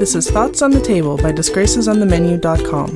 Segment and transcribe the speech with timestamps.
[0.00, 2.88] This is Thoughts on the Table by disgracesonthemenu.com.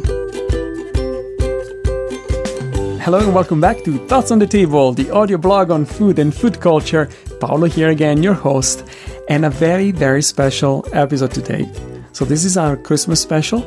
[2.99, 6.35] Hello and welcome back to Thoughts on the Table, the audio blog on food and
[6.35, 7.11] food culture.
[7.41, 8.89] Paolo here again, your host,
[9.29, 11.69] and a very, very special episode today.
[12.13, 13.63] So, this is our Christmas special,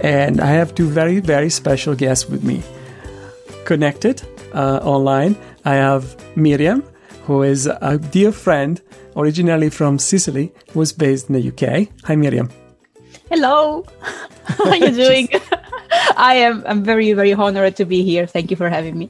[0.00, 2.60] and I have two very, very special guests with me.
[3.66, 4.20] Connected
[4.52, 6.82] uh, online, I have Miriam,
[7.26, 8.80] who is a dear friend,
[9.14, 11.86] originally from Sicily, was based in the UK.
[12.06, 12.50] Hi, Miriam.
[13.30, 13.84] Hello.
[14.44, 15.28] How are you doing?
[16.16, 18.26] I am I'm very, very honored to be here.
[18.26, 19.08] Thank you for having me.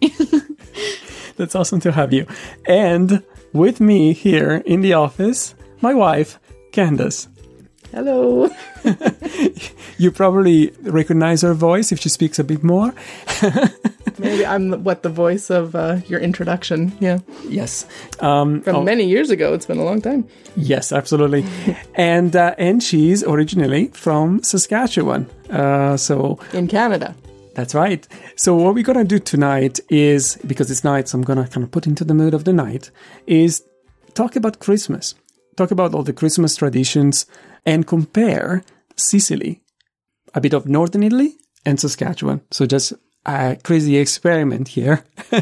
[1.37, 2.27] That's awesome to have you.
[2.69, 3.25] And
[3.55, 6.39] with me here in the office, my wife,
[6.71, 7.30] Candace.
[7.93, 8.49] Hello.
[9.99, 12.95] you probably recognize her voice if she speaks a bit more.
[14.19, 16.93] Maybe I'm what the voice of uh, your introduction.
[17.01, 17.19] Yeah.
[17.49, 17.87] Yes.
[18.21, 19.55] Um, From oh, many years ago.
[19.55, 20.29] It's been a long time.
[20.57, 21.45] Yes, absolutely.
[21.95, 25.29] and uh, and she's originally from Saskatchewan.
[25.51, 27.15] Uh, so in Canada.
[27.55, 28.07] That's right.
[28.37, 31.71] So what we're gonna do tonight is because it's night, so I'm gonna kind of
[31.73, 32.91] put into the mood of the night.
[33.27, 33.65] Is
[34.15, 35.15] talk about Christmas.
[35.61, 37.27] Talk about all the Christmas traditions
[37.67, 38.65] and compare
[38.97, 39.61] Sicily,
[40.33, 41.35] a bit of northern Italy,
[41.67, 42.41] and Saskatchewan.
[42.51, 42.95] So just
[43.27, 45.05] a crazy experiment here.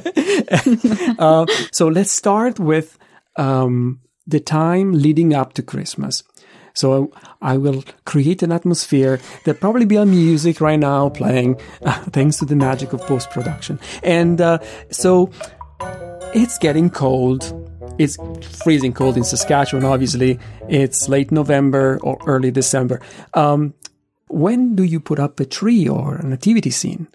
[1.20, 2.98] uh, so let's start with
[3.36, 6.24] um, the time leading up to Christmas.
[6.74, 9.20] So I will create an atmosphere.
[9.44, 13.30] There'll probably be a music right now playing, uh, thanks to the magic of post
[13.30, 13.78] production.
[14.02, 14.58] And uh,
[14.90, 15.30] so
[16.34, 17.54] it's getting cold.
[17.98, 18.16] It's
[18.62, 20.38] freezing cold in Saskatchewan, obviously.
[20.68, 23.00] It's late November or early December.
[23.34, 23.74] Um,
[24.28, 27.08] when do you put up a tree or a nativity scene?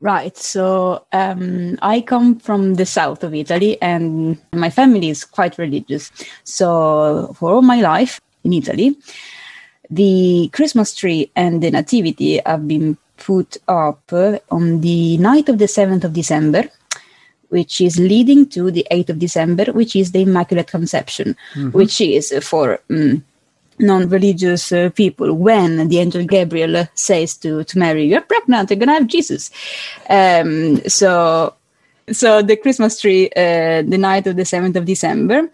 [0.00, 0.36] Right.
[0.36, 6.12] So um, I come from the south of Italy, and my family is quite religious.
[6.44, 8.96] So for all my life in Italy,
[9.90, 14.12] the Christmas tree and the nativity have been put up
[14.50, 16.68] on the night of the 7th of December
[17.48, 21.70] which is leading to the 8th of December, which is the Immaculate Conception, mm-hmm.
[21.70, 23.24] which is for um,
[23.78, 28.78] non religious uh, people when the angel Gabriel says to, to Mary, You're pregnant, you're
[28.78, 29.50] going to have Jesus.
[30.08, 31.54] Um, so,
[32.10, 35.48] so the Christmas tree, uh, the night of the 7th of December.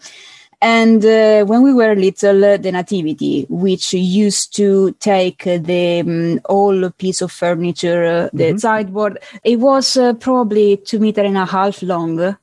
[0.62, 6.00] And uh, when we were little, uh, the nativity, which used to take uh, the
[6.00, 8.58] um, whole piece of furniture, uh, the mm-hmm.
[8.58, 12.36] sideboard, it was uh, probably two meter and a half long,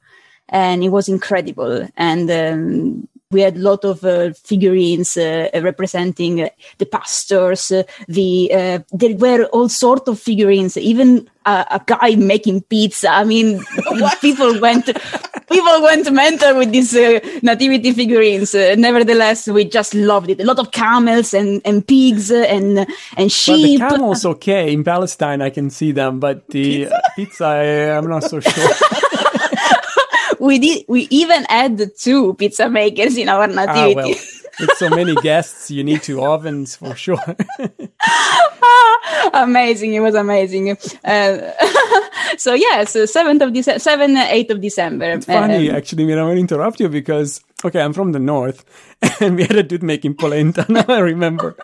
[0.50, 1.88] and it was incredible.
[1.96, 7.72] And um, we had a lot of uh, figurines uh, representing uh, the pastors.
[7.72, 13.10] Uh, the uh, there were all sort of figurines, even a guy making pizza.
[13.10, 13.64] I mean,
[14.22, 14.90] people went
[15.50, 18.54] people went mental with these uh, nativity figurines.
[18.54, 20.40] nevertheless, we just loved it.
[20.40, 22.88] A lot of camels and, and pigs and
[23.18, 23.80] and sheep.
[23.82, 27.98] Well, the camels, okay, in Palestine I can see them, but the pizza, pizza I,
[27.98, 28.70] I'm not so sure
[30.40, 30.86] we did.
[30.88, 34.16] We even had two pizza makers in our nativity.
[34.16, 37.20] Ah, well, with so many guests, you need two ovens for sure.
[39.34, 39.94] amazing!
[39.94, 40.78] It was amazing.
[41.04, 41.52] Uh,
[42.38, 45.06] so yes, seventh of December, seven, eighth of December.
[45.12, 46.04] It's funny, um, actually.
[46.04, 48.64] I mean, I want to interrupt you because okay, I'm from the north,
[49.22, 50.66] and we had a dude making polenta.
[50.70, 51.56] Now I remember.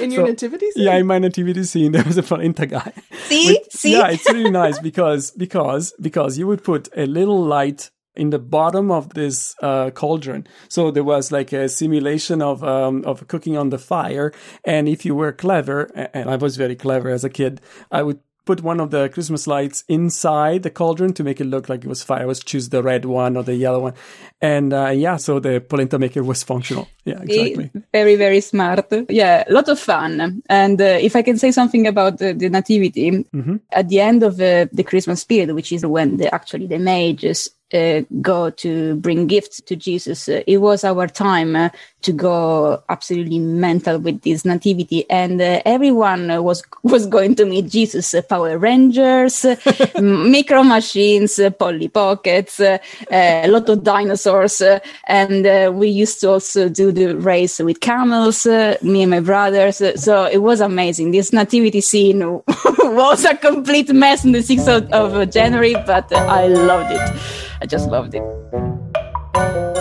[0.00, 0.84] In your so, nativity scene?
[0.84, 2.92] Yeah, in my nativity scene, there was a polenta guy.
[3.26, 3.92] See, With, see.
[3.92, 8.38] Yeah, it's really nice because because because you would put a little light in the
[8.38, 10.46] bottom of this uh, cauldron.
[10.68, 14.32] So there was like a simulation of um, of cooking on the fire.
[14.64, 15.84] And if you were clever,
[16.14, 17.60] and I was very clever as a kid,
[17.90, 21.68] I would put one of the Christmas lights inside the cauldron to make it look
[21.68, 22.22] like it was fire.
[22.22, 23.94] I was choose the red one or the yellow one.
[24.40, 26.88] And uh, yeah, so the polenta maker was functional.
[27.04, 27.70] Yeah, exactly.
[27.92, 28.86] Very, very smart.
[29.08, 30.42] Yeah, a lot of fun.
[30.48, 33.56] And uh, if I can say something about the, the nativity, mm-hmm.
[33.72, 37.50] at the end of uh, the Christmas period, which is when the, actually the mages
[37.74, 40.28] uh, go to bring gifts to Jesus.
[40.28, 41.70] Uh, it was our time uh,
[42.02, 47.68] to go absolutely mental with this nativity, and uh, everyone was was going to meet
[47.68, 48.14] Jesus.
[48.14, 49.44] Uh, Power Rangers,
[50.00, 54.62] micro machines, uh, Polly Pockets, a lot of dinosaurs,
[55.06, 58.46] and we used to also do the race with camels.
[58.46, 59.82] me and my brothers.
[59.96, 61.10] so it was amazing.
[61.10, 62.20] This nativity scene
[62.78, 67.20] was a complete mess on the sixth of, of January, but I loved it.
[67.60, 69.75] I just loved it.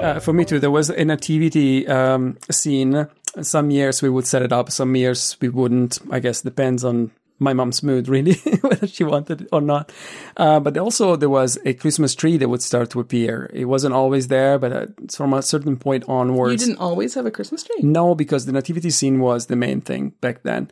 [0.00, 3.06] Uh, for me too, there was a nativity um, scene.
[3.42, 5.98] Some years we would set it up, some years we wouldn't.
[6.10, 7.10] I guess depends on
[7.40, 9.90] my mom's mood, really, whether she wanted it or not.
[10.36, 13.50] Uh, but also, there was a Christmas tree that would start to appear.
[13.52, 16.62] It wasn't always there, but uh, from a certain point onwards.
[16.62, 17.78] You didn't always have a Christmas tree?
[17.82, 20.70] No, because the nativity scene was the main thing back then.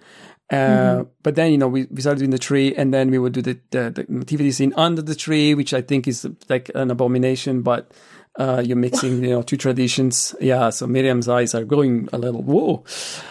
[0.51, 1.11] Uh, mm-hmm.
[1.23, 3.43] But then, you know, we, we started doing the tree and then we would do
[3.43, 7.61] the, the, the nativity scene under the tree, which I think is like an abomination,
[7.63, 7.93] but
[8.39, 10.35] uh, you're mixing, you know, two traditions.
[10.41, 12.85] Yeah, so Miriam's eyes are going a little whoa.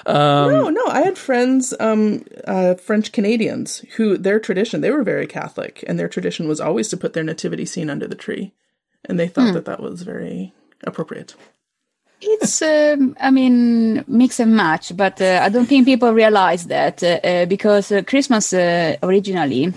[0.06, 5.04] Um, no, no, I had friends, um, uh, French Canadians, who their tradition they were
[5.04, 8.54] very Catholic, and their tradition was always to put their nativity scene under the tree,
[9.06, 9.54] and they thought hmm.
[9.54, 11.36] that that was very appropriate.
[12.19, 17.04] It's, um, I mean, mix and match, but uh, I don't think people realize that
[17.04, 19.74] uh, uh because uh, Christmas uh, originally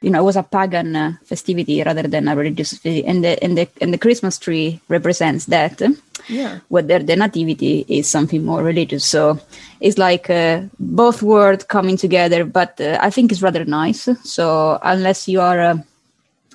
[0.00, 3.42] you know, it was a pagan uh, festivity rather than a religious festivity, and the
[3.42, 5.82] and the and the Christmas tree represents that.
[6.28, 6.60] Yeah.
[6.68, 9.40] Whether the nativity is something more religious, so
[9.80, 12.44] it's like uh, both words coming together.
[12.44, 14.08] But uh, I think it's rather nice.
[14.24, 15.78] So unless you are uh,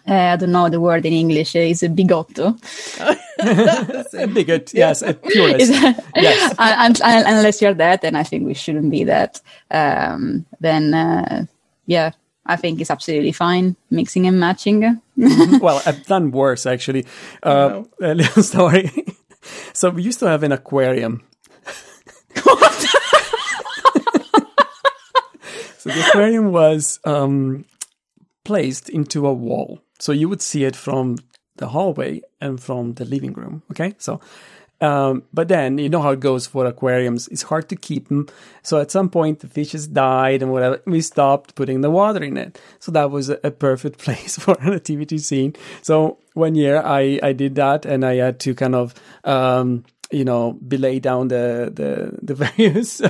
[0.08, 1.56] uh, I don't know the word in English.
[1.56, 2.58] Is a bigotto.
[4.14, 5.72] a bigot, yes, a purist.
[6.16, 6.56] yes.
[6.60, 9.40] And, and, unless you're that, then I think we shouldn't be that.
[9.72, 11.46] Um, then, uh,
[11.86, 12.12] yeah,
[12.46, 14.82] I think is absolutely fine mixing and matching.
[15.18, 15.58] mm-hmm.
[15.62, 17.06] Well, I've done worse actually.
[17.42, 18.92] Uh, a little story.
[19.74, 21.24] so we used to have an aquarium.
[25.78, 27.66] so the aquarium was um,
[28.44, 31.18] placed into a wall, so you would see it from
[31.58, 33.64] the hallway and from the living room.
[33.72, 34.20] Okay, so
[34.84, 37.30] um, but then you know how it goes for aquariums.
[37.30, 38.28] It's hard to keep them.
[38.64, 40.82] So at some point the fishes died and whatever.
[40.86, 42.60] We stopped putting the water in it.
[42.80, 45.56] So that was a, perfect place for an nativity scene.
[45.82, 48.94] So one year I, I did that and I had to kind of,
[49.24, 53.02] um, you know, belay down the, the, the various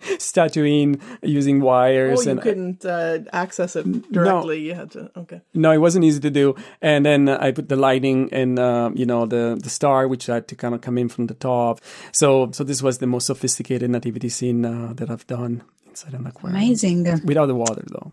[0.18, 2.20] statuing using wires.
[2.20, 4.58] Oh, you and couldn't uh, access it directly.
[4.58, 5.10] No, you had to.
[5.16, 5.40] Okay.
[5.54, 6.54] No, it wasn't easy to do.
[6.80, 10.48] And then I put the lighting and uh, you know the the star, which had
[10.48, 11.80] to kind of come in from the top.
[12.12, 16.26] So so this was the most sophisticated nativity scene uh, that I've done inside an
[16.26, 16.56] aquarium.
[16.56, 17.04] Amazing.
[17.24, 18.12] Without the water, though.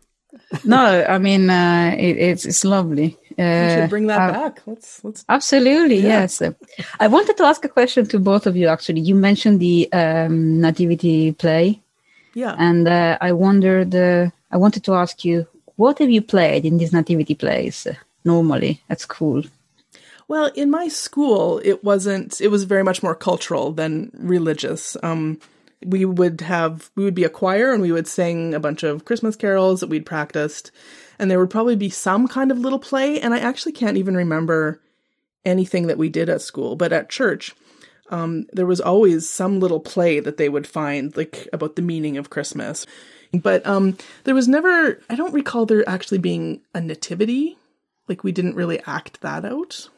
[0.63, 3.17] No, I mean uh, it, it's it's lovely.
[3.37, 4.61] Uh, should bring that uh, back.
[4.65, 6.21] Let's let's absolutely yeah.
[6.21, 6.41] yes.
[6.99, 8.67] I wanted to ask a question to both of you.
[8.67, 11.81] Actually, you mentioned the um, nativity play.
[12.33, 13.93] Yeah, and uh, I wondered.
[13.95, 17.87] Uh, I wanted to ask you, what have you played in these nativity plays
[18.23, 19.43] normally at school?
[20.27, 22.41] Well, in my school, it wasn't.
[22.41, 24.97] It was very much more cultural than religious.
[25.03, 25.39] Um,
[25.83, 29.05] we would have we would be a choir and we would sing a bunch of
[29.05, 30.71] Christmas carols that we'd practiced,
[31.19, 33.19] and there would probably be some kind of little play.
[33.19, 34.81] And I actually can't even remember
[35.43, 37.55] anything that we did at school, but at church,
[38.09, 42.17] um, there was always some little play that they would find, like about the meaning
[42.17, 42.85] of Christmas.
[43.33, 45.01] But um, there was never.
[45.09, 47.57] I don't recall there actually being a nativity.
[48.07, 49.89] Like we didn't really act that out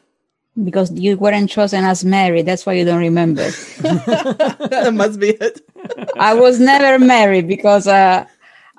[0.64, 2.42] because you weren't chosen as Mary.
[2.42, 3.44] That's why you don't remember.
[3.80, 5.60] that must be it.
[6.18, 8.26] I was never married because uh,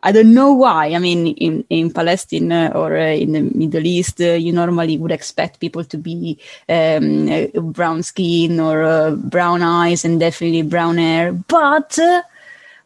[0.03, 0.93] I don't know why.
[0.93, 4.97] I mean, in, in Palestine uh, or uh, in the Middle East, uh, you normally
[4.97, 10.61] would expect people to be um, uh, brown skin or uh, brown eyes and definitely
[10.61, 11.33] brown hair.
[11.33, 11.99] But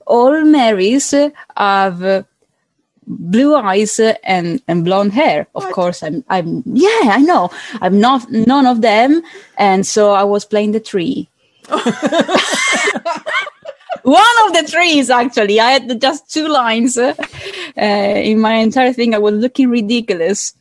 [0.06, 1.14] all Marys
[1.56, 2.26] have
[3.08, 5.48] blue eyes and and blonde hair.
[5.56, 5.74] Of what?
[5.74, 7.50] course i'm i'm yeah i know.
[7.82, 9.22] I'm not none of them.
[9.58, 11.30] And so i was playing the tree.
[14.04, 15.60] One of the trees actually.
[15.60, 16.98] I had just two lines.
[16.98, 17.14] Uh,
[17.76, 20.54] in my entire thing i was looking ridiculous.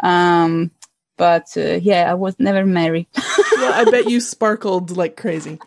[0.00, 0.70] Um
[1.16, 3.06] but uh, yeah i was never married.
[3.60, 5.58] Yeah i bet you sparkled like crazy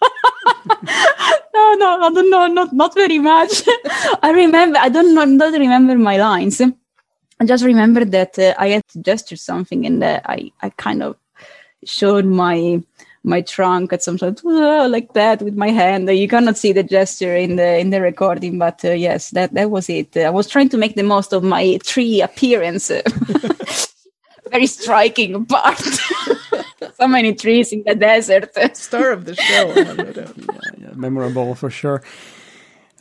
[1.54, 3.62] no, no, I don't know, not not very much.
[4.22, 6.60] I remember, I don't know, don't remember my lines.
[6.60, 11.02] I just remember that uh, I had to gesture something, and uh, I I kind
[11.02, 11.16] of
[11.84, 12.82] showed my
[13.22, 16.08] my trunk at some sort like that with my hand.
[16.10, 19.70] You cannot see the gesture in the in the recording, but uh, yes, that that
[19.70, 20.16] was it.
[20.16, 22.90] I was trying to make the most of my tree appearance.
[24.50, 25.82] Very striking part.
[26.98, 28.54] so many trees in the desert.
[28.76, 29.72] Star of the show.
[29.76, 30.28] yeah,
[30.78, 32.02] yeah, memorable for sure.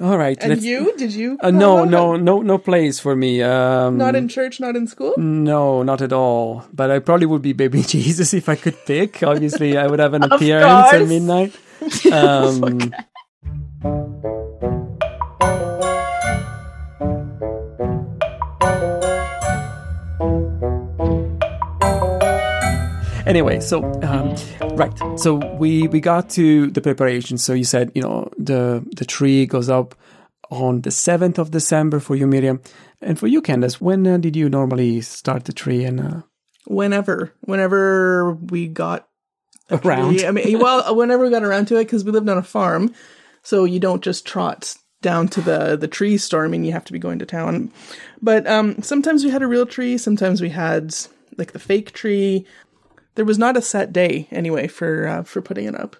[0.02, 0.38] All right.
[0.42, 0.98] And you?
[0.98, 1.38] Did you?
[1.40, 3.44] Uh, no, no, no, no plays for me.
[3.44, 5.13] Um, not in church, not in school.
[5.18, 6.66] No, not at all.
[6.74, 9.22] But I probably would be baby Jesus if I could pick.
[9.22, 11.56] Obviously, I would have an appearance at midnight.
[12.12, 12.92] Um,
[23.25, 24.36] anyway, so um,
[24.75, 27.38] right, so we we got to the preparation.
[27.38, 29.96] So you said you know the the tree goes up
[30.50, 32.62] on the 7th of December for you, Miriam.
[33.01, 35.84] And for you, Candace, when uh, did you normally start the tree?
[35.84, 36.22] And uh,
[36.68, 39.08] Whenever, whenever we got
[39.72, 40.18] Around.
[40.20, 42.44] tree- I mean, well, whenever we got around to it, because we lived on a
[42.44, 42.94] farm,
[43.42, 46.46] so you don't just trot down to the the tree store.
[46.46, 47.72] I mean, you have to be going to town.
[48.22, 49.98] But um, sometimes we had a real tree.
[49.98, 50.96] Sometimes we had
[51.38, 52.46] like the fake tree.
[53.15, 55.96] There was not a set day anyway for uh, for putting it up.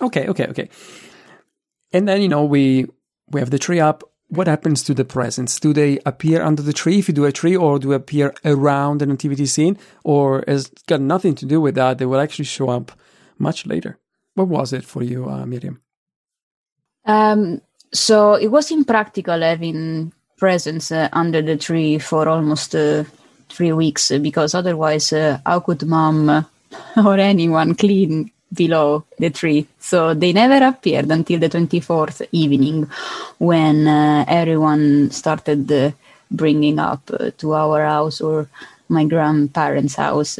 [0.00, 0.68] okay, okay, okay.
[1.92, 2.86] And then you know we
[3.30, 4.04] we have the tree up.
[4.28, 5.60] What happens to the presents?
[5.60, 8.34] Do they appear under the tree if you do a tree, or do they appear
[8.44, 11.98] around the nativity scene, or has got nothing to do with that?
[11.98, 12.92] They will actually show up
[13.38, 13.98] much later.
[14.34, 15.80] What was it for you, uh, Miriam?
[17.04, 17.60] Um,
[17.94, 23.04] so it was impractical having presents uh, under the tree for almost uh,
[23.48, 26.42] three weeks uh, because otherwise, uh, how could mom uh,
[27.04, 29.66] or anyone clean below the tree?
[29.78, 32.88] So they never appeared until the 24th evening
[33.38, 35.90] when uh, everyone started uh,
[36.30, 38.48] bringing up uh, to our house or
[38.88, 40.38] my grandparents' house.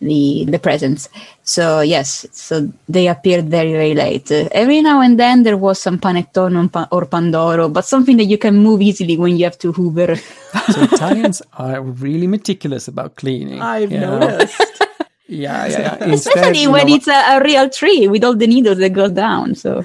[0.00, 1.10] The the presents.
[1.44, 4.32] So yes, so they appeared very very late.
[4.32, 8.16] Uh, every now and then there was some panettone or, pa- or pandoro, but something
[8.16, 10.16] that you can move easily when you have to hoover.
[10.16, 13.60] So Italians are really meticulous about cleaning.
[13.60, 14.18] I've you know?
[14.18, 14.62] noticed.
[15.30, 16.04] Yeah, yeah, yeah.
[16.10, 18.90] Instead, Especially you when know, it's a, a real tree with all the needles that
[18.90, 19.54] go down.
[19.54, 19.84] So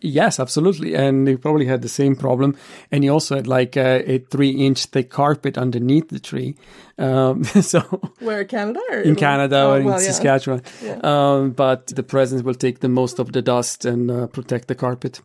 [0.00, 0.94] Yes, absolutely.
[0.94, 2.56] And they probably had the same problem.
[2.92, 6.54] And he also had like a, a three inch thick carpet underneath the tree.
[6.98, 7.80] Um, so
[8.20, 8.80] Where Canada?
[8.90, 10.06] Or in Canada Oh, or in well, yeah.
[10.06, 10.62] Saskatchewan.
[11.04, 14.74] Um, but the presents will take the most of the dust and uh, protect the
[14.74, 15.20] carpet.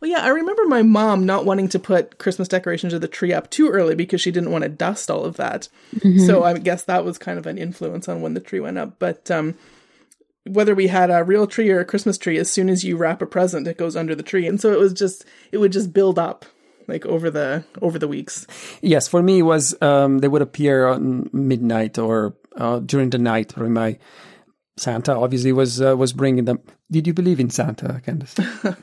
[0.00, 3.32] Well, yeah, I remember my mom not wanting to put Christmas decorations or the tree
[3.32, 5.68] up too early because she didn't want to dust all of that.
[6.26, 8.98] So I guess that was kind of an influence on when the tree went up.
[8.98, 9.54] But um,
[10.46, 13.22] whether we had a real tree or a Christmas tree, as soon as you wrap
[13.22, 15.92] a present, it goes under the tree, and so it was just it would just
[15.92, 16.44] build up
[16.88, 18.46] like over the over the weeks.
[18.80, 23.18] Yes, for me it was um, they would appear on midnight or uh, during the
[23.18, 23.56] night.
[23.56, 23.98] Or my
[24.76, 26.60] Santa obviously was uh, was bringing them.
[26.90, 28.36] Did you believe in Santa, Candace?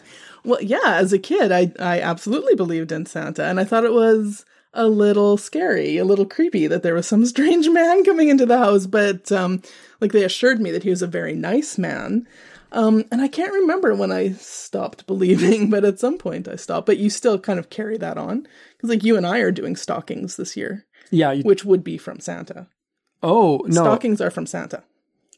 [0.45, 3.93] Well, yeah, as a kid, I I absolutely believed in Santa, and I thought it
[3.93, 8.45] was a little scary, a little creepy that there was some strange man coming into
[8.45, 8.85] the house.
[8.85, 9.61] But um,
[10.01, 12.27] like they assured me that he was a very nice man.
[12.71, 16.85] Um, and I can't remember when I stopped believing, but at some point I stopped.
[16.85, 18.47] But you still kind of carry that on
[18.77, 21.31] because, like, you and I are doing stockings this year, yeah.
[21.31, 22.67] You, which would be from Santa.
[23.23, 24.83] oh no, Stockings are from Santa.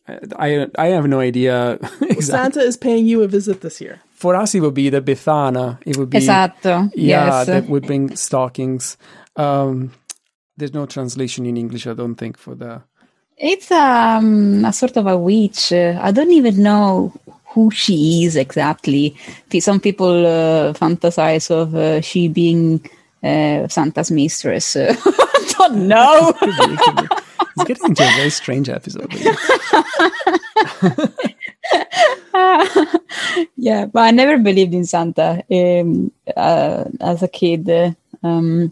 [0.07, 2.21] I I have no idea exactly.
[2.21, 4.01] Santa is paying you a visit this year.
[4.11, 5.79] For us, it would be the Befana.
[5.85, 6.89] It would be Esatto.
[6.95, 7.47] Yeah, yes.
[7.47, 8.97] that would bring stockings.
[9.35, 9.91] Um,
[10.57, 12.81] there's no translation in English, I don't think, for the.
[13.37, 15.73] It's um, a sort of a witch.
[15.73, 17.13] Uh, I don't even know
[17.47, 19.15] who she is exactly.
[19.59, 22.87] Some people uh, fantasize of uh, she being
[23.23, 24.75] uh, Santa's mistress.
[24.77, 26.33] I don't know.
[26.33, 27.07] Could be, could be.
[27.57, 29.13] It's getting into a very strange episode.
[33.57, 37.69] yeah, but I never believed in Santa um, uh, as a kid.
[37.69, 37.91] Uh,
[38.23, 38.71] um,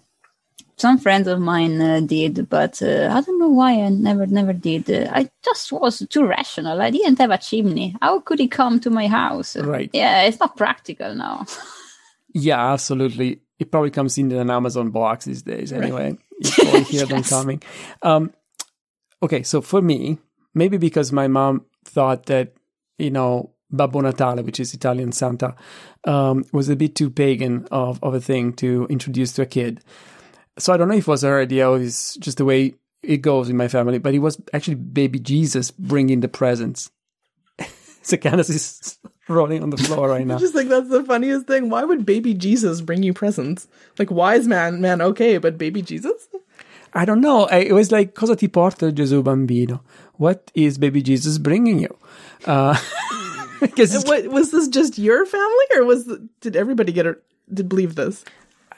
[0.79, 4.53] some friends of mine uh, did, but uh, I don't know why I never, never
[4.53, 4.89] did.
[4.89, 6.81] Uh, I just was too rational.
[6.81, 7.95] I didn't have a chimney.
[8.01, 9.57] How could he come to my house?
[9.57, 9.89] Right.
[9.93, 11.45] Yeah, it's not practical now.
[12.33, 13.41] Yeah, absolutely.
[13.57, 15.73] It probably comes in an Amazon box these days.
[15.73, 17.63] Anyway, you probably hear them coming.
[18.03, 18.31] Um,
[19.23, 20.19] okay, so for me,
[20.53, 22.53] maybe because my mom thought that
[22.99, 25.55] you know Babbo Natale, which is Italian Santa,
[26.05, 29.81] um, was a bit too pagan of, of a thing to introduce to a kid.
[30.59, 33.17] So I don't know if it was her idea or it's just the way it
[33.17, 36.91] goes in my family, but it was actually baby Jesus bringing the presents.
[38.01, 38.97] so Candace is
[39.29, 40.35] rolling on the floor right now.
[40.35, 41.69] I just think that's the funniest thing.
[41.69, 43.67] Why would baby Jesus bring you presents?
[43.97, 46.27] Like wise man, man, okay, but baby Jesus?
[46.93, 47.45] I don't know.
[47.47, 49.81] I, it was like, cosa ti porta Gesù bambino?
[50.15, 51.95] What is baby Jesus bringing you?
[52.45, 52.77] Uh,
[53.61, 57.23] because What was this just your family, or was the, did everybody get it?
[57.53, 58.25] Did believe this?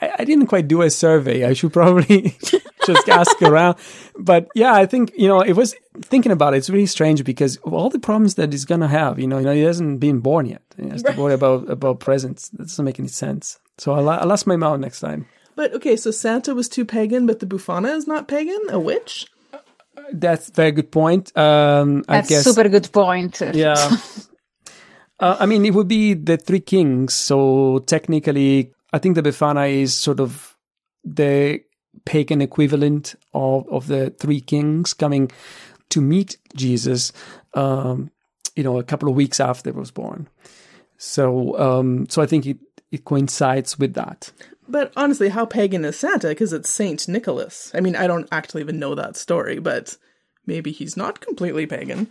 [0.02, 1.46] I, I didn't quite do a survey.
[1.46, 2.38] I should probably
[2.86, 3.78] just ask around.
[4.18, 6.58] But yeah, I think, you know, it was thinking about it.
[6.58, 9.38] It's really strange because of all the problems that he's going to have, you know,
[9.38, 10.64] you know, he hasn't been born yet.
[10.78, 12.50] He has to worry about, about presents.
[12.50, 13.60] That doesn't make any sense.
[13.78, 15.28] So I'll, I'll ask my mom next time.
[15.56, 18.60] But okay, so Santa was too pagan, but the Befana is not pagan.
[18.70, 19.28] A witch?
[20.14, 21.36] That's a very good point.
[21.38, 22.44] Um, I That's guess.
[22.44, 23.42] super good point.
[23.54, 23.76] Yeah.
[25.20, 27.14] uh, I mean, it would be the three kings.
[27.14, 30.58] So technically, I think the Befana is sort of
[31.04, 31.62] the
[32.06, 35.32] pagan equivalent of, of the three kings coming
[35.90, 37.12] to meet Jesus,
[37.54, 38.12] um,
[38.56, 40.28] you know, a couple of weeks after he was born.
[40.98, 42.58] So, um, so I think it,
[42.92, 44.32] it coincides with that.
[44.68, 46.30] But honestly, how pagan is Santa?
[46.30, 47.72] Because it's Saint Nicholas.
[47.74, 49.98] I mean, I don't actually even know that story, but
[50.46, 52.08] maybe he's not completely pagan.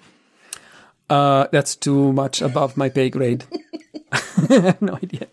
[1.08, 3.44] Uh, that's too much above my pay grade.
[4.80, 5.26] no idea.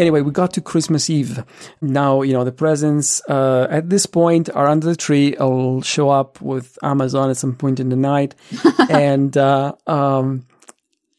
[0.00, 1.44] Anyway, we got to Christmas Eve.
[1.82, 5.36] Now, you know, the presents uh, at this point are under the tree.
[5.36, 8.34] I'll show up with Amazon at some point in the night.
[8.88, 10.46] and, uh, um,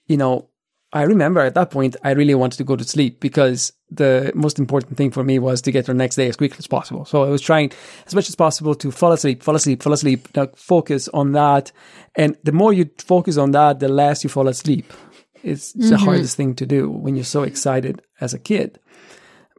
[0.08, 0.50] you know,
[0.94, 4.58] I remember at that point, I really wanted to go to sleep because the most
[4.58, 7.06] important thing for me was to get to the next day as quickly as possible.
[7.06, 7.72] So I was trying
[8.08, 11.72] as much as possible to fall asleep, fall asleep, fall asleep, like focus on that.
[12.16, 14.92] And the more you focus on that, the less you fall asleep.
[15.44, 18.80] It's, it's the hardest thing to do when you're so excited as a kid.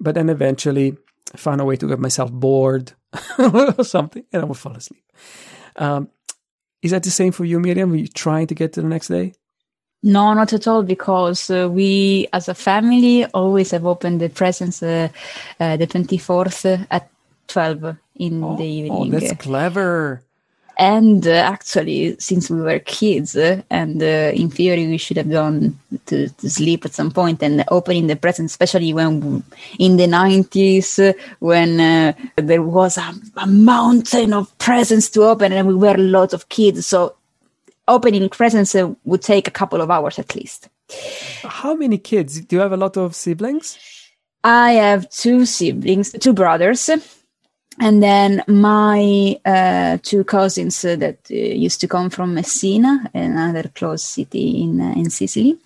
[0.01, 0.97] But then eventually
[1.33, 2.93] I found a way to get myself bored
[3.39, 5.05] or something and I would fall asleep.
[5.77, 6.09] Um,
[6.83, 7.91] is that the same for you, Miriam?
[7.91, 9.35] Were you trying to get to the next day?
[10.03, 14.83] No, not at all, because uh, we, as a family, always have opened the presents
[14.83, 15.09] uh,
[15.61, 17.09] uh, the 24th at
[17.47, 19.15] 12 in the evening.
[19.15, 20.25] Oh, that's clever.
[20.79, 25.31] And uh, actually, since we were kids, uh, and uh, in theory, we should have
[25.31, 29.43] gone to, to sleep at some point and opening the presents, especially when
[29.79, 35.52] in the 90s, uh, when uh, there was a, a mountain of presents to open
[35.52, 36.87] and we were lots of kids.
[36.87, 37.17] So
[37.88, 40.69] opening presents uh, would take a couple of hours at least.
[41.43, 42.41] How many kids?
[42.41, 43.79] Do you have a lot of siblings?
[44.45, 46.91] I have two siblings, two brothers,
[47.79, 53.71] and then my uh, two cousins uh, that uh, used to come from Messina, another
[53.75, 55.59] close city in uh, in Sicily,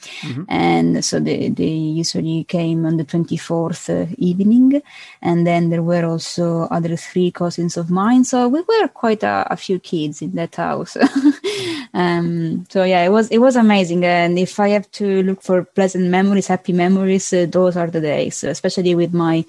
[0.49, 4.83] and so they, they usually came on the twenty fourth uh, evening,
[5.23, 8.25] and then there were also other three cousins of mine.
[8.25, 10.97] So we were quite a, a few kids in that house.
[11.95, 14.05] um, so yeah, it was it was amazing.
[14.05, 18.01] And if I have to look for pleasant memories, happy memories, uh, those are the
[18.01, 19.45] days, especially with my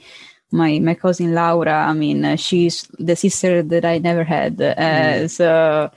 [0.52, 1.86] my my cousin Laura.
[1.88, 4.62] I mean, uh, she's the sister that I never had.
[4.62, 5.92] Uh, So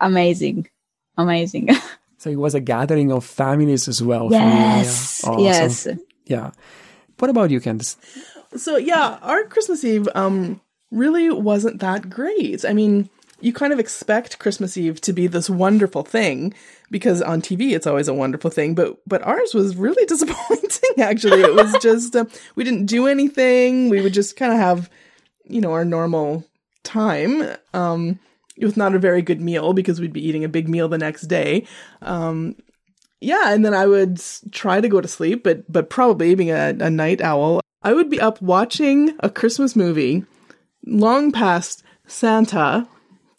[0.00, 0.68] amazing,
[1.16, 1.68] amazing.
[2.20, 4.28] So it was a gathering of families as well.
[4.30, 5.30] yes, yeah.
[5.30, 5.42] Awesome.
[5.44, 5.88] yes.
[6.26, 6.50] Yeah.
[7.18, 7.96] What about you, Candace?
[8.56, 10.60] So yeah, our Christmas Eve um
[10.90, 12.64] really wasn't that great.
[12.66, 13.08] I mean,
[13.40, 16.54] you kind of expect Christmas Eve to be this wonderful thing
[16.90, 21.40] because on TV it's always a wonderful thing, but but ours was really disappointing actually.
[21.40, 23.88] It was just uh, we didn't do anything.
[23.88, 24.90] We would just kind of have
[25.44, 26.44] you know our normal
[26.82, 27.56] time.
[27.74, 28.18] Um
[28.58, 31.22] with not a very good meal because we'd be eating a big meal the next
[31.22, 31.66] day.
[32.02, 32.56] Um
[33.22, 36.74] yeah, and then I would try to go to sleep, but but probably being a,
[36.80, 40.24] a night owl, I would be up watching a Christmas movie
[40.86, 42.88] long past Santa,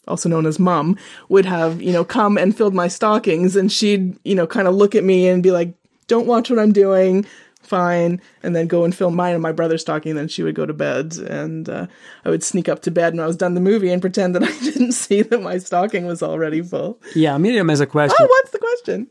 [0.08, 0.98] also known as Mum,
[1.30, 4.76] would have, you know, come and filled my stockings and she'd, you know, kind of
[4.76, 5.74] look at me and be like,
[6.08, 7.26] Don't watch what I'm doing.
[7.62, 8.20] Fine.
[8.44, 10.16] And then go and fill mine and my brother's stocking.
[10.16, 11.16] Then she would go to bed.
[11.18, 11.88] And uh,
[12.26, 14.44] I would sneak up to bed when I was done the movie and pretend that
[14.52, 17.00] I didn't see that my stocking was already full.
[17.16, 18.18] Yeah, Miriam has a question.
[18.20, 19.08] Oh, what's the question?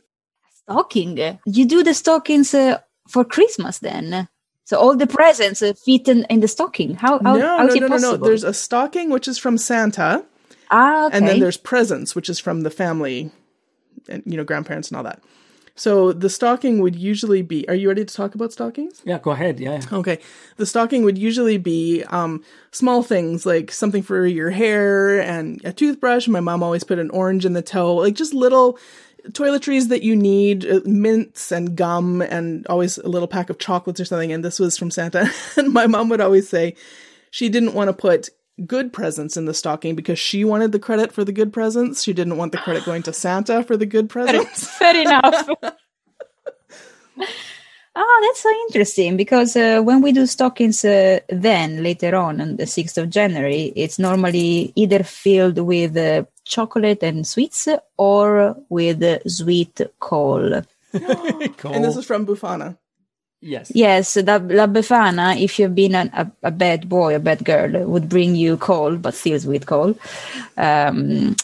[0.64, 1.38] Stocking.
[1.46, 4.28] You do the stockings uh, for Christmas then?
[4.64, 6.94] So all the presents uh, fit in, in the stocking.
[6.94, 8.18] How, how, no, how is no, it no, no, possible?
[8.18, 8.24] no.
[8.24, 10.24] There's a stocking, which is from Santa.
[10.70, 11.16] Ah, okay.
[11.16, 13.30] and then there's presents which is from the family
[14.08, 15.20] and you know grandparents and all that
[15.76, 19.30] so the stocking would usually be are you ready to talk about stockings Yeah, go
[19.30, 19.60] ahead.
[19.60, 19.80] Yeah.
[19.92, 20.18] okay
[20.56, 25.72] the stocking would usually be um, small things like something for your hair and a
[25.72, 28.78] toothbrush my mom always put an orange in the toe like just little
[29.32, 34.00] toiletries that you need uh, mints and gum and always a little pack of chocolates
[34.00, 36.74] or something and this was from santa and my mom would always say
[37.30, 38.30] she didn't want to put
[38.66, 42.02] good presents in the stocking because she wanted the credit for the good presents.
[42.02, 44.66] She didn't want the credit going to Santa for the good presents.
[44.78, 45.48] Fair enough.
[47.96, 52.56] Ah, that's so interesting because uh, when we do stockings uh, then later on on
[52.56, 57.68] the 6th of January, it's normally either filled with uh, chocolate and sweets
[57.98, 60.62] or with uh, sweet coal.
[60.92, 61.72] Cool.
[61.74, 62.78] And this is from Befana.
[63.40, 63.70] Yes.
[63.74, 67.84] Yes, the La Befana, if you've been an, a, a bad boy, a bad girl,
[67.86, 69.94] would bring you coal, but still sweet coal.
[70.56, 71.36] Um,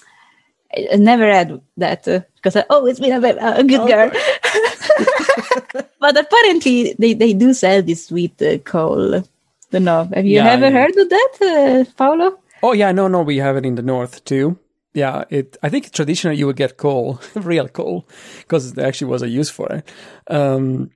[0.77, 3.87] I I never had that uh, because I always been a, bad- a good Oh,
[3.87, 4.11] girl.
[6.01, 9.23] but apparently, they, they do sell this sweet uh, coal.
[9.71, 10.09] Don't know.
[10.15, 10.71] Have you Yeah, ever yeah.
[10.71, 12.39] heard of that, uh, Paolo?
[12.63, 14.59] Oh yeah, no, no, we have it in the north too.
[14.95, 15.57] Yeah, it.
[15.63, 19.51] I think traditionally you would get coal, real coal, because there actually was a use
[19.51, 19.89] for it.
[20.29, 20.91] Um,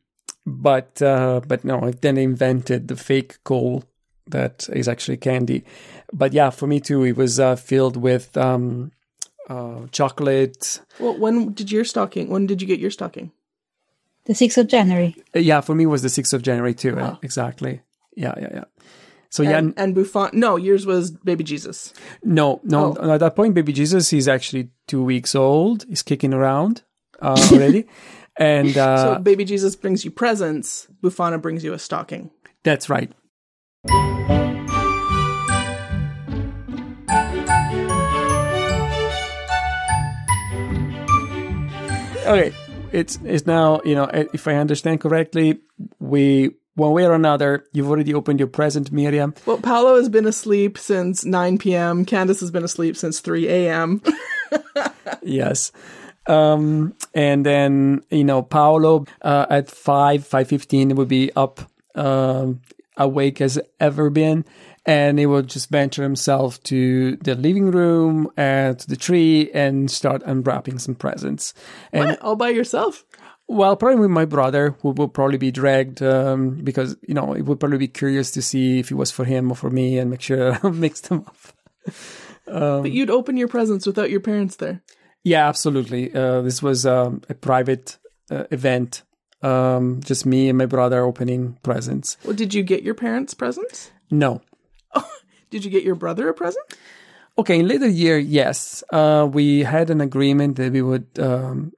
[0.47, 3.85] but uh, but no, then they invented the fake coal
[4.27, 5.65] that is actually candy.
[6.13, 8.93] But yeah, for me too, it was uh, filled with um,
[9.49, 10.81] uh, chocolate.
[10.99, 12.29] Well, when did your stocking?
[12.31, 13.33] When did you get your stocking?
[14.27, 15.17] The 6th of January.
[15.35, 16.99] Uh, Yeah, for me it was the 6th of January too.
[16.99, 17.19] uh, Oh.
[17.23, 17.81] exactly.
[18.15, 18.65] Yeah, yeah, yeah.
[19.31, 20.33] So yeah, And, and Befana?
[20.35, 21.93] No, yours was Baby Jesus.
[22.23, 22.97] no, no.
[23.01, 23.13] Oh.
[23.13, 25.85] At that point, baby Jesus, he's actually two weeks old.
[25.89, 26.83] He's kicking around
[27.23, 27.87] uh, already.
[28.41, 30.89] and uh, so Baby Jesus brings you presents.
[31.03, 32.31] Befana brings you a stocking.
[32.65, 33.13] that's right.
[42.27, 42.53] Okay,
[42.93, 45.61] it's it's now you know if I understand correctly,
[45.99, 49.35] we one way or another you've already opened your present, Miriam.
[49.47, 52.05] Well, Paolo has been asleep since 9 p.m.
[52.05, 54.03] Candace has been asleep since 3 a.m.
[55.23, 55.73] yes.
[56.27, 61.61] Um, and then you know Paolo uh, at five five fifteen would be up
[61.95, 62.61] um,
[62.97, 64.45] awake as ever been,
[64.87, 69.91] and he will just venture himself to the living room and to the tree and
[69.91, 71.55] start unwrapping some presents.
[71.93, 73.05] And All by yourself.
[73.49, 77.43] well, probably with my brother, who will probably be dragged um, because you know he
[77.43, 80.11] would probably be curious to see if it was for him or for me and
[80.11, 81.37] make sure I mix them up.
[82.47, 84.83] But you'd open your presents without your parents there.
[85.25, 86.15] Yeah, absolutely.
[86.15, 87.99] Uh, this was um, a private
[88.31, 89.03] uh, event.
[89.43, 92.17] Um, just me and my brother opening presents.
[92.25, 93.91] Well, did you get your parents presents?
[94.11, 94.43] No.
[95.51, 96.65] Did you get your brother a present?
[97.39, 101.73] Okay, in later year, yes, uh, we had an agreement that we would um,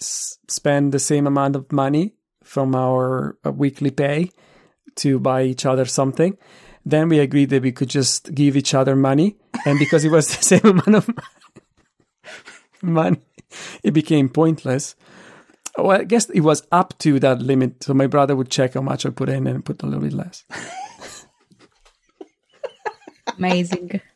[0.00, 4.30] s- spend the same amount of money from our uh, weekly pay
[4.96, 6.36] to buy each other something.
[6.84, 10.28] Then we agreed that we could just give each other money, and because it was
[10.36, 11.08] the same amount of
[12.82, 13.20] money,
[13.82, 14.96] it became pointless.
[15.76, 18.80] Well, I guess it was up to that limit, so my brother would check how
[18.80, 20.44] much I put in and put a little bit less.
[23.36, 24.00] Amazing.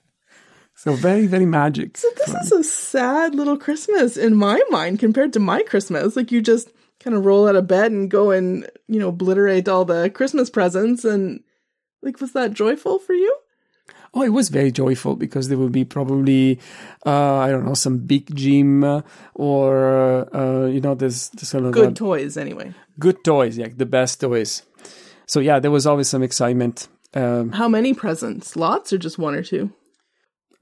[0.74, 1.96] So very, very magic.
[1.96, 6.16] So this is a sad little Christmas in my mind compared to my Christmas.
[6.16, 9.68] Like you just kind of roll out of bed and go and, you know, obliterate
[9.68, 11.44] all the Christmas presents and
[12.02, 13.32] like was that joyful for you?
[14.14, 16.58] Oh, it was very joyful because there would be probably,
[17.06, 19.02] uh, I don't know, some big gym
[19.34, 22.74] or, uh, you know, there's, there's sort of Good toys anyway.
[22.98, 24.62] good toys, yeah, the best toys.
[25.26, 26.88] So yeah, there was always some excitement.
[27.14, 28.54] Um, How many presents?
[28.54, 29.72] Lots or just one or two?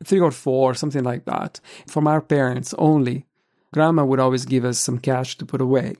[0.04, 1.60] three or four, something like that.
[1.86, 3.26] From our parents only.
[3.74, 5.96] Grandma would always give us some cash to put away.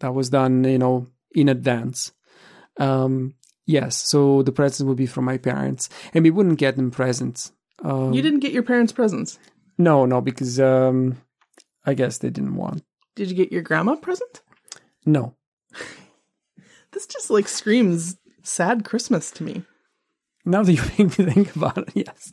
[0.00, 2.10] That was done, you know, in advance.
[2.78, 3.34] Um,
[3.66, 7.52] yes, so the presents would be from my parents, and we wouldn't get them presents.
[7.82, 9.38] Um, You didn't get your parents presents.
[9.78, 11.20] No, no, because um,
[11.84, 12.82] I guess they didn't want.
[13.14, 14.42] Did you get your grandma a present?
[15.04, 15.34] No.
[16.92, 19.64] This just like screams sad Christmas to me.
[20.46, 22.32] Now that you make me think about it, yes.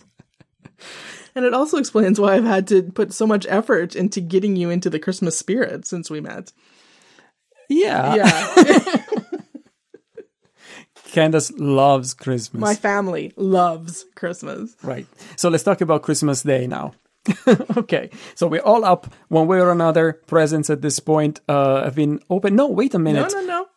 [1.35, 4.69] And it also explains why I've had to put so much effort into getting you
[4.69, 6.53] into the Christmas spirit since we met.
[7.69, 8.15] Yeah.
[8.15, 9.03] Yeah.
[11.13, 12.59] Candace loves Christmas.
[12.59, 14.75] My family loves Christmas.
[14.83, 15.05] right.
[15.37, 16.93] So let's talk about Christmas Day now.
[17.77, 18.09] okay.
[18.35, 20.19] So we're all up one way or another.
[20.27, 22.55] Presents at this point uh, have been open.
[22.55, 23.31] No, wait a minute.
[23.31, 23.47] no, no.
[23.47, 23.67] No.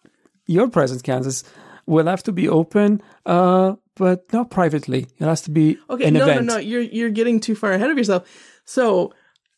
[0.46, 1.44] Your present, Candace,
[1.87, 5.07] will have to be open, uh, but not privately.
[5.18, 6.46] It has to be Okay, an no, event.
[6.46, 6.61] no, no.
[6.61, 8.29] You're you're getting too far ahead of yourself.
[8.64, 9.12] So,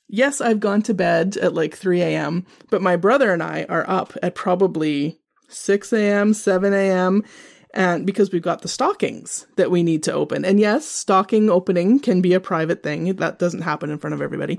[0.09, 3.88] yes, I've gone to bed at like 3 a.m., but my brother and I are
[3.88, 7.23] up at probably 6 a.m., 7 a.m.,
[7.79, 10.45] and because we've got the stockings that we need to open.
[10.45, 13.14] And yes, stocking opening can be a private thing.
[13.14, 14.59] That doesn't happen in front of everybody.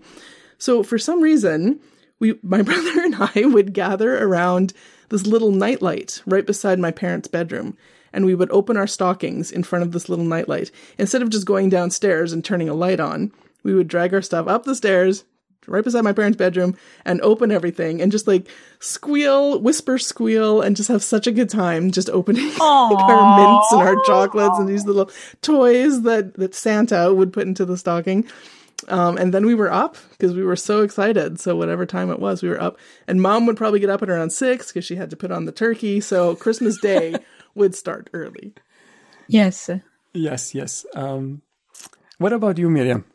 [0.57, 1.81] So for some reason,
[2.19, 4.71] we my brother and I would gather around
[5.09, 7.77] this little nightlight right beside my parents' bedroom.
[8.13, 10.71] And we would open our stockings in front of this little nightlight.
[10.97, 14.47] Instead of just going downstairs and turning a light on, we would drag our stuff
[14.47, 15.25] up the stairs,
[15.69, 18.47] right beside my parents' bedroom, and open everything and just like
[18.79, 23.71] squeal, whisper squeal, and just have such a good time just opening like, our mints
[23.71, 25.09] and our chocolates and these little
[25.41, 28.27] toys that, that Santa would put into the stocking.
[28.87, 31.39] Um, and then we were up because we were so excited.
[31.39, 32.77] So whatever time it was, we were up.
[33.07, 35.45] And mom would probably get up at around six because she had to put on
[35.45, 35.99] the turkey.
[35.99, 37.15] So Christmas Day
[37.55, 38.53] would start early.
[39.27, 39.69] Yes.
[40.13, 40.85] Yes, yes.
[40.95, 41.41] Um,
[42.17, 43.05] what about you, Miriam?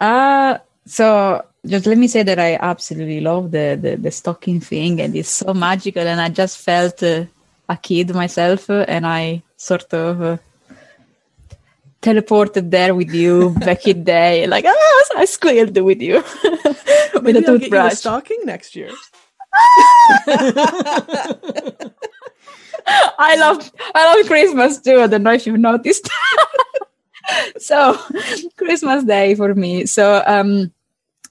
[0.00, 5.00] Uh so just let me say that I absolutely love the the, the stocking thing,
[5.00, 6.02] and it's so magical.
[6.06, 7.24] And I just felt uh,
[7.68, 10.36] a kid myself, uh, and I sort of uh,
[12.02, 14.46] teleported there with you back in day.
[14.46, 16.22] Like ah, I squealed with you
[17.22, 17.94] with Maybe a I'll you a toothbrush.
[17.94, 18.90] stocking next year.
[23.18, 25.00] I love I love Christmas too.
[25.00, 26.08] I don't know if you've noticed.
[27.58, 27.98] so
[28.56, 29.86] Christmas Day for me.
[29.86, 30.72] So um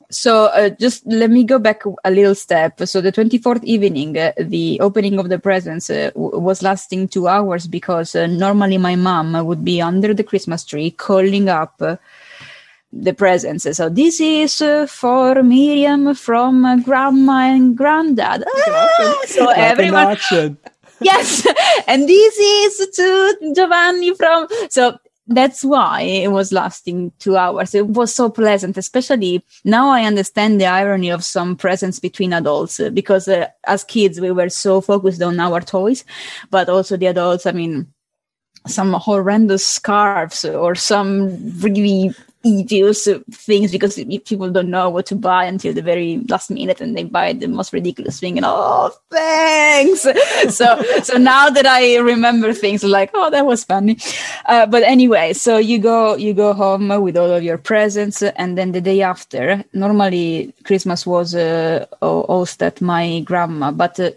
[0.09, 2.79] so uh, just let me go back a little step.
[2.87, 7.27] So the 24th evening uh, the opening of the presents uh, w- was lasting two
[7.27, 11.97] hours because uh, normally my mom would be under the christmas tree calling up uh,
[12.93, 13.67] the presents.
[13.75, 18.45] So this is uh, for miriam from grandma and granddad.
[18.47, 19.21] Ah!
[19.25, 20.15] so everyone
[21.01, 21.45] yes
[21.85, 27.75] and this is to giovanni from so that's why it was lasting two hours.
[27.75, 32.79] It was so pleasant especially now i understand the irony of some presence between adults
[32.79, 36.03] uh, because uh, as kids we were so focused on our toys
[36.49, 37.87] but also the adults i mean
[38.65, 42.13] some horrendous scarves or some really
[42.45, 43.95] uh, things because
[44.25, 47.47] people don't know what to buy until the very last minute and they buy the
[47.47, 50.05] most ridiculous thing and oh thanks.
[50.49, 53.97] So so now that i remember things like oh that was funny.
[54.45, 58.57] Uh, but anyway so you go you go home with all of your presents and
[58.57, 64.11] then the day after normally christmas was uh, hosted at my grandma but uh,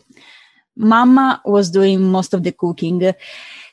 [0.76, 3.12] mama was doing most of the cooking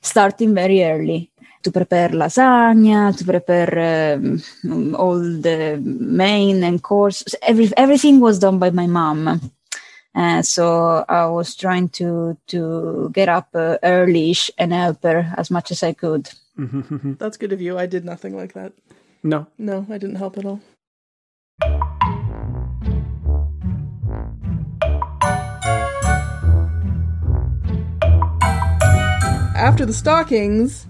[0.02, 1.30] starting very early
[1.63, 7.24] to prepare lasagna, to prepare um, all the main and course.
[7.41, 9.52] Every, everything was done by my mom.
[10.15, 15.52] Uh, so I was trying to to get up uh, early and help her as
[15.52, 16.30] much as I could.
[17.20, 17.78] That's good of you.
[17.78, 18.74] I did nothing like that.
[19.22, 19.46] No.
[19.60, 20.60] No, I didn't help at all.
[29.56, 30.88] After the stockings,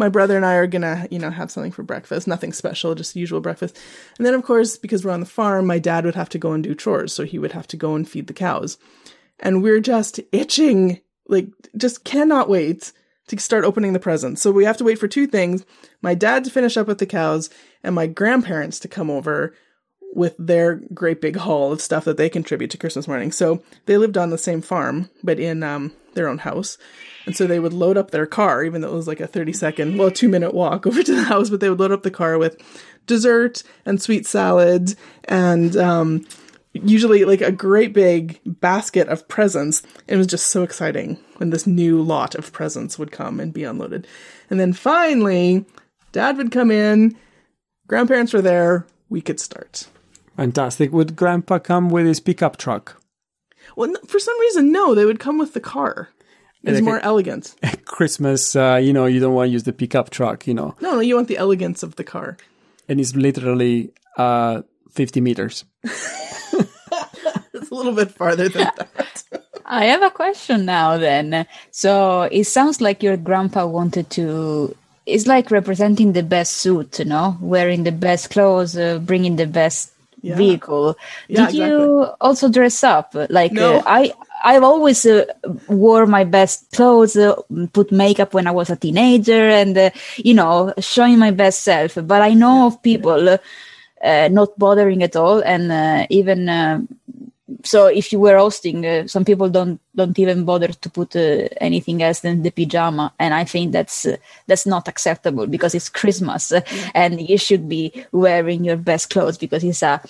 [0.00, 2.26] my brother and I are gonna, you know, have something for breakfast.
[2.26, 3.78] Nothing special, just usual breakfast.
[4.18, 6.52] And then, of course, because we're on the farm, my dad would have to go
[6.52, 8.78] and do chores, so he would have to go and feed the cows.
[9.38, 12.92] And we're just itching, like, just cannot wait
[13.28, 14.42] to start opening the presents.
[14.42, 15.64] So we have to wait for two things
[16.02, 17.50] my dad to finish up with the cows,
[17.84, 19.54] and my grandparents to come over
[20.12, 23.30] with their great big haul of stuff that they contribute to Christmas morning.
[23.30, 26.78] So they lived on the same farm, but in um, their own house.
[27.30, 29.52] And so they would load up their car, even though it was like a 30
[29.52, 32.10] second, well, two minute walk over to the house, but they would load up the
[32.10, 32.60] car with
[33.06, 36.26] dessert and sweet salad and um,
[36.72, 39.84] usually like a great big basket of presents.
[40.08, 43.62] It was just so exciting when this new lot of presents would come and be
[43.62, 44.08] unloaded.
[44.50, 45.64] And then finally,
[46.10, 47.16] dad would come in,
[47.86, 49.86] grandparents were there, we could start.
[50.36, 50.90] Fantastic.
[50.92, 53.00] Would Grandpa come with his pickup truck?
[53.76, 56.08] Well, for some reason, no, they would come with the car.
[56.62, 57.54] It's Like a- more elegant.
[57.86, 60.94] Christmas, uh, you know, you don't want to use the pickup truck, you know, No,
[60.94, 62.36] no, you want the elegance of the car.
[62.88, 65.64] and it's literally uh, 50 meters.
[67.52, 69.22] It's a little bit farther than that.
[69.66, 71.46] I have a question now then.
[71.70, 74.74] So it sounds like your grandpa wanted to
[75.06, 79.46] it's like representing the best suit, you know, Wearing the best clothes, uh, bringing the
[79.46, 79.92] best
[80.22, 80.36] Yeah.
[80.36, 80.96] vehicle.
[81.28, 83.14] Yeah, Did you also dress up?
[83.30, 83.78] Like No.
[83.78, 84.12] uh, I
[84.42, 85.24] I've always uh,
[85.68, 87.36] wore my best clothes, uh,
[87.72, 91.98] put makeup when I was a teenager and uh, you know, showing my best self.
[92.02, 93.38] But I know of people
[94.02, 96.80] uh, not bothering at all and uh, even uh,
[97.64, 101.48] so if you were hosting uh, some people don't don't even bother to put uh,
[101.60, 103.12] anything else than the pajama.
[103.18, 106.52] And i think that's uh, that's not acceptable because it's christmas
[106.94, 110.00] and you should be wearing your best clothes because it's a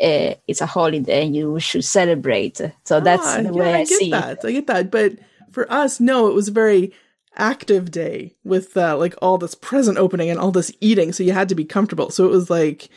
[0.00, 3.78] uh, it's a holiday and you should celebrate so that's Ah, the yeah, way i,
[3.78, 4.44] I get see that.
[4.44, 4.90] I get that.
[4.90, 5.12] But
[5.50, 6.92] for us, no, it was a very
[7.36, 11.12] active day with uh, like all this present opening and all this eating.
[11.12, 12.10] So you had to be comfortable.
[12.10, 12.88] So it was like,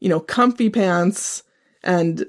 [0.00, 1.42] you know, comfy pants
[1.82, 2.26] and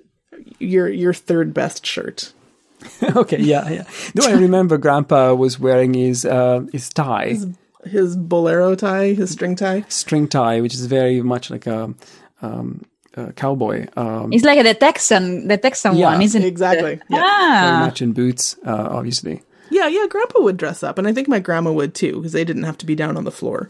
[0.59, 2.33] your your third best shirt.
[3.15, 3.83] okay, yeah, yeah.
[4.13, 7.38] No, I remember Grandpa was wearing his uh, his tie,
[7.83, 9.85] His bolero tie, his string tie.
[9.89, 11.93] string tie, which is very much like a,
[12.41, 12.83] um,
[13.15, 13.88] a cowboy.
[13.95, 16.47] Um, it's like the texan the texan Yeah, one isn't it?
[16.47, 16.99] Exactly.
[17.10, 17.19] Yeah.
[17.62, 19.41] very ah much in boots, uh, obviously.
[19.71, 22.43] Yeah, yeah, grandpa would dress up and I think my grandma would too because they
[22.45, 23.67] didn't have to be down on the floor.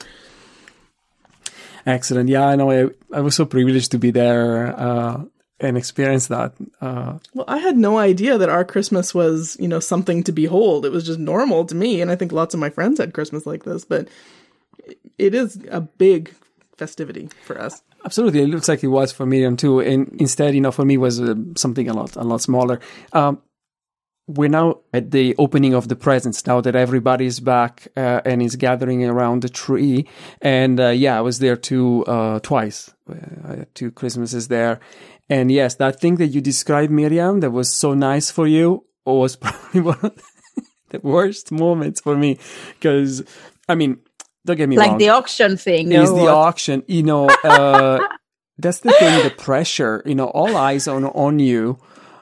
[1.85, 2.29] Excellent.
[2.29, 2.71] Yeah, I know.
[2.71, 5.23] I, I was so privileged to be there uh,
[5.59, 6.53] and experience that.
[6.81, 10.85] Uh, Well, I had no idea that our Christmas was, you know, something to behold.
[10.85, 13.45] It was just normal to me, and I think lots of my friends had Christmas
[13.45, 14.07] like this, but
[15.19, 16.33] it is a big
[16.77, 17.81] festivity for us.
[18.03, 19.79] Absolutely, it looks like it was for Miriam too.
[19.79, 22.79] And instead, you know, for me was uh, something a lot, a lot smaller.
[23.13, 23.41] Um,
[24.27, 28.55] we're now at the opening of the presents now that everybody's back uh, and is
[28.55, 30.07] gathering around the tree.
[30.41, 32.91] And uh, yeah, I was there too uh, twice.
[33.07, 34.79] Uh, two Christmases there.
[35.29, 39.35] And yes, that thing that you described, Miriam, that was so nice for you was
[39.35, 40.23] probably one of the
[40.89, 42.37] the worst moments for me
[42.79, 43.23] because
[43.67, 43.99] I mean,
[44.45, 44.97] don't get me like wrong.
[44.99, 45.91] the auction thing.
[45.91, 46.33] is or the what?
[46.33, 47.99] auction, you know, uh,
[48.57, 51.77] that's the thing, the pressure, you know, all eyes on on you.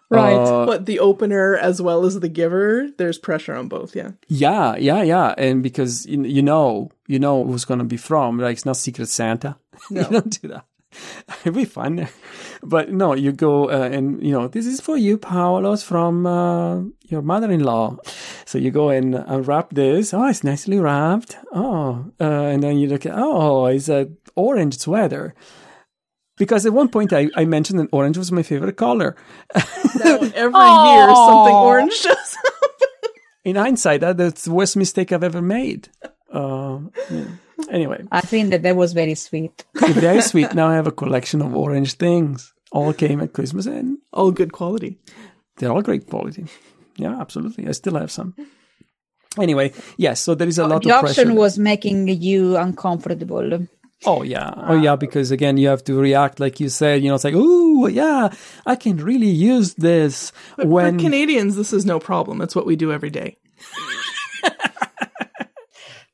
[0.10, 0.34] Right.
[0.36, 3.96] Uh, But the opener as well as the giver, there's pressure on both.
[3.96, 4.12] Yeah.
[4.28, 8.38] yeah, yeah, yeah, and because you, you know, you know who's gonna be from.
[8.40, 9.56] Like it's not Secret Santa.
[9.90, 10.02] No.
[10.02, 10.66] you don't do that.
[11.42, 12.08] It'd be fun,
[12.62, 16.82] but no, you go uh, and you know this is for you, Paolo's from uh,
[17.04, 17.98] your mother-in-law.
[18.46, 20.14] So you go and unwrap this.
[20.14, 21.38] Oh, it's nicely wrapped.
[21.52, 25.34] Oh, uh, and then you look at oh, it's an orange sweater.
[26.36, 29.16] Because at one point I, I mentioned that orange was my favorite color.
[29.56, 29.62] Now,
[30.36, 32.72] every year something orange shows up.
[33.46, 35.90] In hindsight, that, that's the worst mistake I've ever made.
[36.32, 36.80] Uh,
[37.12, 37.26] yeah.
[37.70, 39.66] Anyway, I think that that was very sweet.
[39.76, 40.54] very sweet.
[40.56, 42.54] Now I have a collection of orange things.
[42.72, 44.98] All came at Christmas and All good quality.
[45.58, 46.46] they're all great quality.
[46.98, 47.68] Yeah, absolutely.
[47.68, 48.36] I still have some.
[49.40, 51.40] Anyway, yes, so there is a oh, lot the of auction pressure.
[51.40, 53.68] was making you uncomfortable.
[54.06, 57.02] Oh yeah, oh yeah, because again, you have to react like you said.
[57.02, 58.34] You know, it's like, oh yeah,
[58.66, 62.42] I can really use this But when for Canadians, this is no problem.
[62.42, 63.38] It's what we do every day.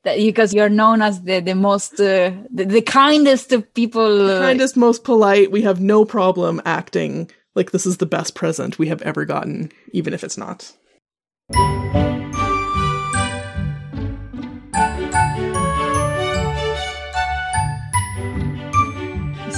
[0.04, 4.30] That, because you're known as the the most uh, the, the kindest of people.
[4.30, 5.50] uh, Kindest, most polite.
[5.50, 9.70] We have no problem acting like this is the best present we have ever gotten,
[9.92, 10.72] even if it's not.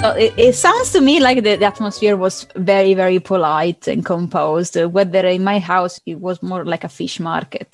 [0.03, 4.05] So it, it sounds to me like the, the atmosphere was very, very polite and
[4.05, 4.75] composed.
[4.75, 7.73] Whether in my house it was more like a fish market.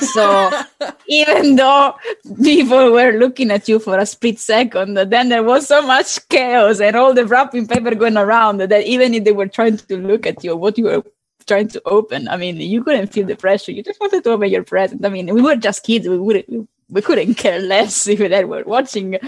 [0.00, 0.50] So
[1.06, 1.94] even though
[2.42, 6.80] people were looking at you for a split second, then there was so much chaos
[6.80, 10.26] and all the wrapping paper going around that even if they were trying to look
[10.26, 11.04] at you, what you were
[11.46, 13.72] trying to open, I mean, you couldn't feel the pressure.
[13.72, 15.04] You just wanted to open your present.
[15.04, 16.08] I mean, we were just kids.
[16.08, 16.70] We wouldn't.
[16.88, 19.18] We couldn't care less if they were watching.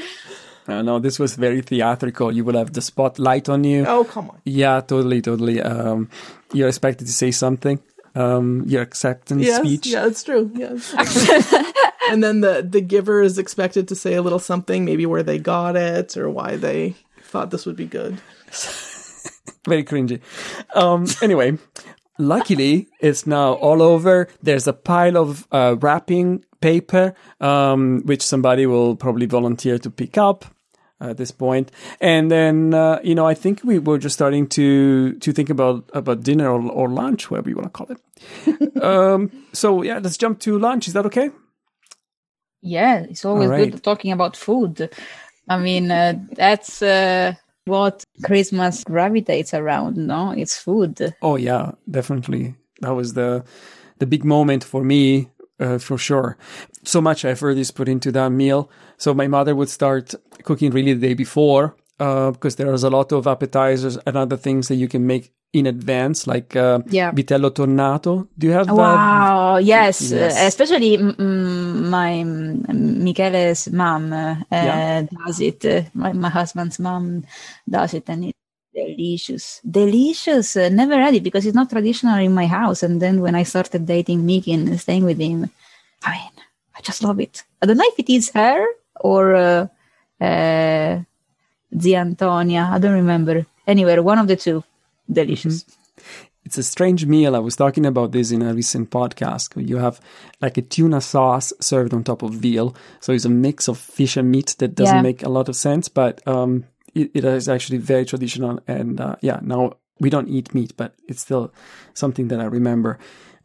[0.69, 2.31] No, this was very theatrical.
[2.31, 3.85] You will have the spotlight on you.
[3.87, 4.39] Oh, come on.
[4.45, 5.63] Yeah, totally, totally.
[5.63, 6.11] Um,
[6.53, 7.81] you're expected to say something.
[8.15, 9.87] Um, your acceptance Yes, speech.
[9.87, 10.51] yeah, it's true.
[10.55, 10.93] Yes.
[12.11, 15.39] and then the the giver is expected to say a little something, maybe where they
[15.39, 18.21] got it or why they thought this would be good.
[19.67, 20.21] Very cringy.
[20.75, 21.59] Um, anyway,
[22.19, 24.29] luckily it's now all over.
[24.43, 30.17] There's a pile of uh, wrapping paper, um, which somebody will probably volunteer to pick
[30.19, 30.45] up
[31.01, 31.71] at this point.
[32.01, 35.89] And then, uh, you know, I think we were just starting to, to think about,
[35.95, 38.83] about dinner or, or lunch, whatever you want to call it.
[38.83, 40.89] um, so yeah, let's jump to lunch.
[40.89, 41.31] Is that okay?
[42.61, 43.71] Yeah, it's always right.
[43.71, 44.91] good talking about food.
[45.49, 47.35] I mean, uh, that's uh,
[47.65, 50.33] what Christmas gravitates around, no?
[50.33, 51.15] It's food.
[51.23, 52.57] Oh yeah, definitely.
[52.81, 53.45] That was the
[53.99, 56.37] the big moment for me, uh, for sure.
[56.85, 58.71] So much effort is put into that meal.
[58.97, 62.91] So my mother would start cooking really the day before, uh, because there was a
[62.91, 67.11] lot of appetizers and other things that you can make in advance, like uh, Yeah.
[67.13, 68.29] vitello tonnato.
[68.37, 68.69] Do you have?
[68.69, 70.37] Uh, Wow, yes, yes.
[70.37, 75.07] Uh, especially mm, my Michele's mom uh, Yeah.
[75.27, 75.65] does it.
[75.65, 77.23] Uh, my, my husband's mom
[77.69, 78.38] does it, and it's
[78.81, 79.61] delicious.
[79.69, 80.57] Delicious.
[80.57, 82.83] Uh, never had it because it's not traditional in my house.
[82.87, 85.51] And then when I started dating Mickey and staying with him,
[86.05, 86.35] I mean,
[86.77, 87.45] I just love it.
[87.61, 88.65] I don't know if it is her
[89.01, 89.67] or uh,
[90.21, 91.01] uh,
[91.81, 92.71] Zia Antonia.
[92.73, 93.47] I don't remember.
[93.67, 94.63] Anyway, one of the two.
[95.11, 95.65] Delicious.
[96.45, 97.37] It's a strange meal.
[97.37, 99.49] I was talking about this in a recent podcast.
[99.69, 100.01] You have
[100.41, 102.75] like a tuna sauce served on top of veal.
[103.01, 105.03] So it's a mix of fish and meat that doesn't Yeah.
[105.03, 106.65] make a lot of sense, but um,
[106.99, 108.61] it, it is actually very traditional.
[108.67, 111.53] And uh, yeah, now we don't eat meat, but it's still
[111.95, 112.99] something that I remember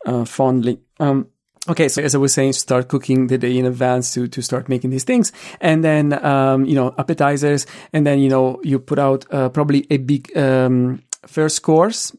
[0.05, 0.79] uh, fondly.
[0.99, 1.27] Um,
[1.65, 4.67] Okay, so as I was saying, start cooking the day in advance to to start
[4.67, 8.99] making these things, and then um, you know appetizers, and then you know you put
[8.99, 12.11] out uh, probably a big um, first course,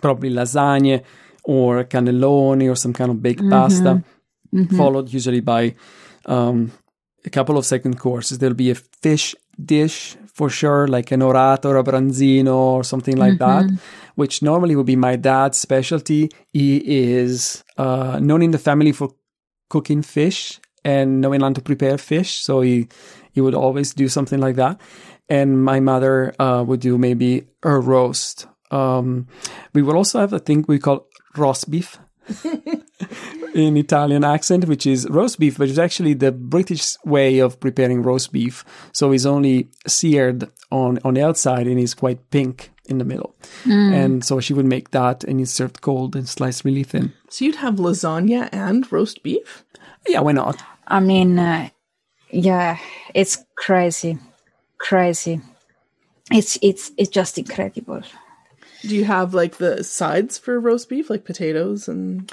[0.00, 1.04] probably lasagna
[1.44, 4.02] or cannelloni or some kind of baked pasta,
[4.76, 5.76] followed usually by
[6.26, 6.72] um,
[7.24, 8.38] a couple of second courses.
[8.38, 13.16] There'll be a fish dish for sure, like an orato or a branzino or something
[13.16, 13.64] like that,
[14.16, 16.28] which normally would be my dad's specialty.
[16.52, 19.14] He is uh, known in the family for
[19.70, 22.40] cooking fish and knowing how to prepare fish.
[22.42, 22.88] So he,
[23.32, 24.80] he would always do something like that.
[25.28, 28.46] And my mother uh, would do maybe a roast.
[28.70, 29.28] Um,
[29.72, 31.06] we would also have a thing we call
[31.36, 31.98] roast beef
[33.54, 38.02] in Italian accent, which is roast beef, but it's actually the British way of preparing
[38.02, 38.64] roast beef.
[38.92, 43.34] So it's only seared on, on the outside and it's quite pink in the middle.
[43.64, 47.12] And so she would make that and it's served cold and sliced really thin.
[47.30, 49.64] So you'd have lasagna and roast beef?
[50.06, 50.62] Yeah, why not?
[50.86, 51.70] I mean, uh,
[52.30, 52.78] yeah,
[53.14, 54.18] it's crazy,
[54.78, 55.40] crazy.
[56.30, 58.02] It's it's it's just incredible.
[58.82, 62.30] Do you have like the sides for roast beef, like potatoes and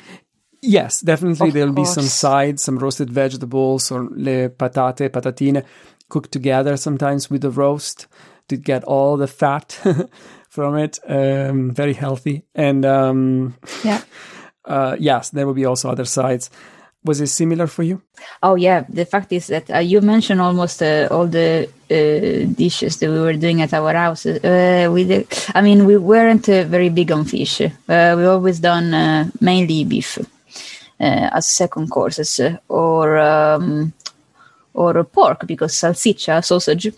[0.62, 5.64] Yes, definitely Of there'll be some sides, some roasted vegetables or le patate, patatine
[6.08, 8.08] cooked together sometimes with the roast
[8.48, 9.80] to get all the fat
[10.50, 11.00] from it.
[11.08, 12.44] Um, very healthy.
[12.54, 14.02] And um, Yeah.
[14.66, 16.52] uh, yes, there will be also other sides.
[17.04, 18.00] Was it similar for you?
[18.44, 22.98] Oh yeah, the fact is that uh, you mentioned almost uh, all the uh, dishes
[22.98, 24.28] that we were doing at our house.
[24.28, 27.62] Uh, we did, I mean, we weren't uh, very big on fish.
[27.62, 30.20] Uh, we always done uh, mainly beef
[31.02, 33.94] as second courses uh, or um,
[34.74, 36.94] or pork because salsiccia sausage.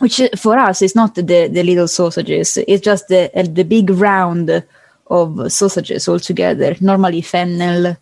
[0.00, 3.64] Which uh, for us is not the, the little sausages; it's just the uh, the
[3.64, 4.64] big round
[5.06, 6.74] of sausages all together.
[6.80, 7.96] Normally fennel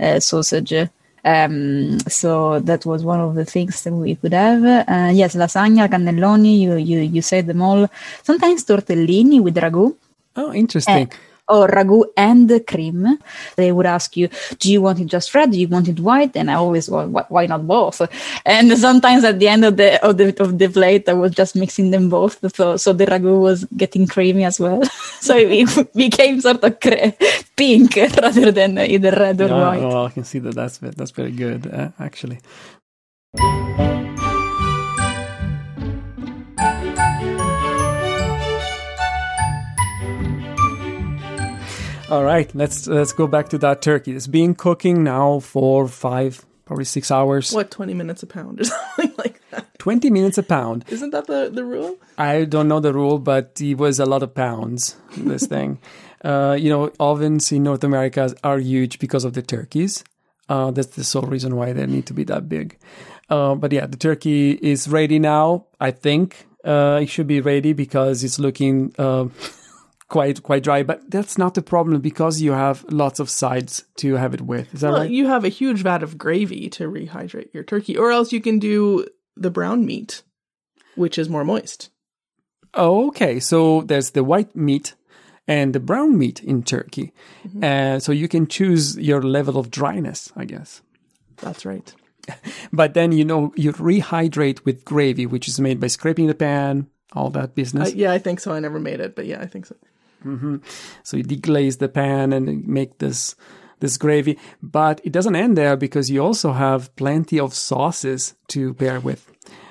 [0.00, 0.88] uh, sausage.
[1.24, 4.64] Um, so that was one of the things that we could have.
[4.64, 7.88] Uh, yes, lasagna, cannelloni, you, you, you said them all.
[8.22, 9.94] Sometimes tortellini with ragu.
[10.36, 11.10] Oh, interesting.
[11.48, 13.18] Or ragu and cream.
[13.56, 14.28] They would ask you,
[14.58, 15.52] "Do you want it just red?
[15.52, 18.02] Do you want it white?" And I always, well, why not both?
[18.44, 21.56] And sometimes at the end of the of the of the plate, I was just
[21.56, 24.82] mixing them both, so so the ragu was getting creamy as well.
[25.20, 25.68] so it
[26.04, 27.16] became sort of cre-
[27.56, 29.80] pink rather than either red or white.
[29.80, 32.38] well, I can see that that's that's very good, uh, actually.
[42.10, 44.16] All right, let's let's go back to that turkey.
[44.16, 47.52] It's been cooking now for five, probably six hours.
[47.52, 49.78] what twenty minutes a pound or something like that?
[49.78, 50.86] Twenty minutes a pound.
[50.88, 51.98] Isn't that the, the rule?
[52.16, 54.96] I don't know the rule, but it was a lot of pounds.
[55.18, 55.80] This thing,
[56.24, 60.02] uh, you know, ovens in North America are huge because of the turkeys.
[60.48, 62.78] Uh, that's the sole reason why they need to be that big.
[63.28, 65.66] Uh, but yeah, the turkey is ready now.
[65.78, 69.26] I think uh, it should be ready because it's looking uh,
[70.08, 70.82] quite quite dry.
[70.82, 74.72] But that's not the problem because you have lots of sides to have it with.
[74.74, 75.10] Is that Well, right?
[75.10, 78.58] you have a huge vat of gravy to rehydrate your turkey, or else you can
[78.58, 79.06] do
[79.36, 80.22] the brown meat,
[80.96, 81.90] which is more moist.
[82.74, 83.40] Oh, okay.
[83.40, 84.94] So there's the white meat
[85.46, 87.12] and the brown meat in turkey.
[87.62, 90.82] Uh, so you can choose your level of dryness, I guess.
[91.38, 91.94] That's right.
[92.72, 96.88] But then, you know, you rehydrate with gravy, which is made by scraping the pan,
[97.14, 97.94] all that Uh, business.
[97.94, 98.52] yeah, I think so.
[98.52, 99.74] I never made it, but yeah, I think so.
[101.02, 103.36] So you deglaze the pan and make this
[103.80, 104.38] this gravy.
[104.62, 109.30] But it doesn't end there because you also have plenty of sauces to pair with.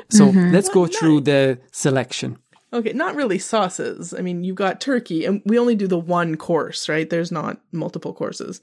[0.10, 2.38] So let's go through the selection.
[2.74, 4.14] Okay, not really sauces.
[4.14, 7.10] I mean, you've got turkey, and we only do the one course, right?
[7.10, 8.62] There's not multiple courses.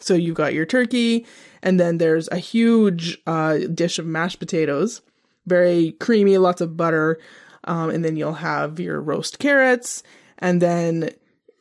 [0.00, 1.26] So you've got your turkey,
[1.62, 5.02] and then there's a huge uh, dish of mashed potatoes,
[5.46, 7.20] very creamy, lots of butter,
[7.64, 10.02] um, and then you'll have your roast carrots,
[10.38, 11.10] and then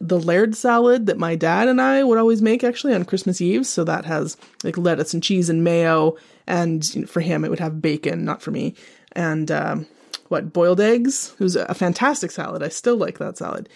[0.01, 3.65] the layered salad that my dad and I would always make actually on Christmas Eve.
[3.67, 7.81] So that has like lettuce and cheese and mayo, and for him it would have
[7.81, 8.75] bacon, not for me,
[9.13, 9.87] and um,
[10.27, 11.33] what boiled eggs.
[11.39, 12.63] It was a fantastic salad.
[12.63, 13.69] I still like that salad.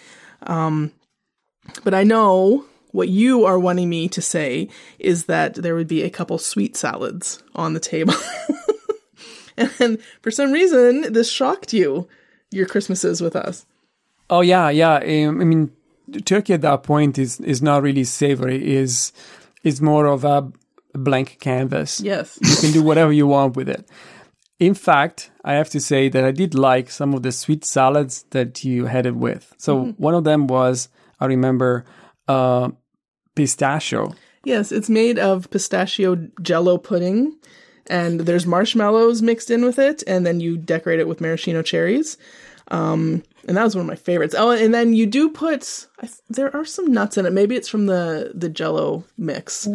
[0.43, 0.91] Um,
[1.83, 4.69] but I know what you are wanting me to say
[4.99, 8.13] is that there would be a couple sweet salads on the table.
[9.57, 12.07] and for some reason, this shocked you,
[12.51, 13.65] your Christmases with us.
[14.29, 14.95] Oh yeah, yeah.
[14.95, 15.71] Um, I mean,
[16.23, 18.75] turkey at that point is is not really savory.
[18.75, 19.11] is
[19.63, 20.51] is more of a
[20.93, 21.99] blank canvas.
[22.01, 22.39] Yes.
[22.41, 23.89] You can do whatever you want with it.
[24.59, 28.23] In fact, I have to say that I did like some of the sweet salads
[28.29, 29.53] that you had it with.
[29.57, 30.87] So one of them was,
[31.19, 31.83] I remember,
[32.29, 32.69] uh,
[33.35, 34.15] pistachio.
[34.45, 37.35] Yes, it's made of pistachio jello pudding,
[37.87, 42.17] and there's marshmallows mixed in with it, and then you decorate it with maraschino cherries.
[42.69, 44.35] Um, and that was one of my favorites.
[44.37, 47.33] Oh, and then you do put I, th- there are some nuts in it.
[47.33, 49.67] Maybe it's from the the jello mix.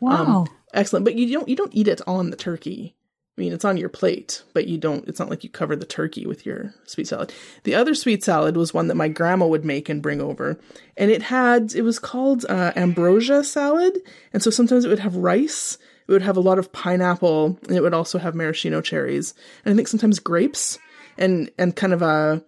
[0.00, 0.46] Wow.
[0.72, 2.96] Excellent, but you don't you don't eat it on the turkey.
[3.36, 5.08] I mean, it's on your plate, but you don't.
[5.08, 7.32] It's not like you cover the turkey with your sweet salad.
[7.64, 10.56] The other sweet salad was one that my grandma would make and bring over,
[10.96, 13.98] and it had it was called uh, ambrosia salad,
[14.32, 15.78] and so sometimes it would have rice.
[16.06, 19.72] It would have a lot of pineapple, and it would also have maraschino cherries, and
[19.72, 20.78] I think sometimes grapes,
[21.18, 22.44] and and kind of a,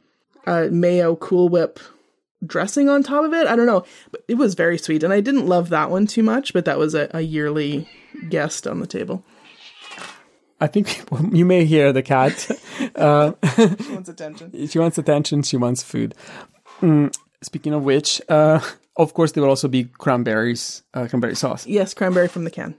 [0.47, 1.79] a mayo Cool Whip
[2.45, 3.47] dressing on top of it.
[3.47, 6.23] I don't know, but it was very sweet, and I didn't love that one too
[6.23, 6.53] much.
[6.53, 7.89] But that was a, a yearly
[8.29, 9.25] guest on the table.
[10.61, 12.51] I think you may hear the cat.
[12.95, 13.33] Uh,
[13.91, 14.67] Wants attention.
[14.69, 15.43] she wants attention.
[15.43, 16.15] She wants food.
[16.81, 18.61] Mm, speaking of which, uh,
[18.97, 22.75] of course, there will also be cranberries, uh, cranberry sauce Yes, cranberry from the can.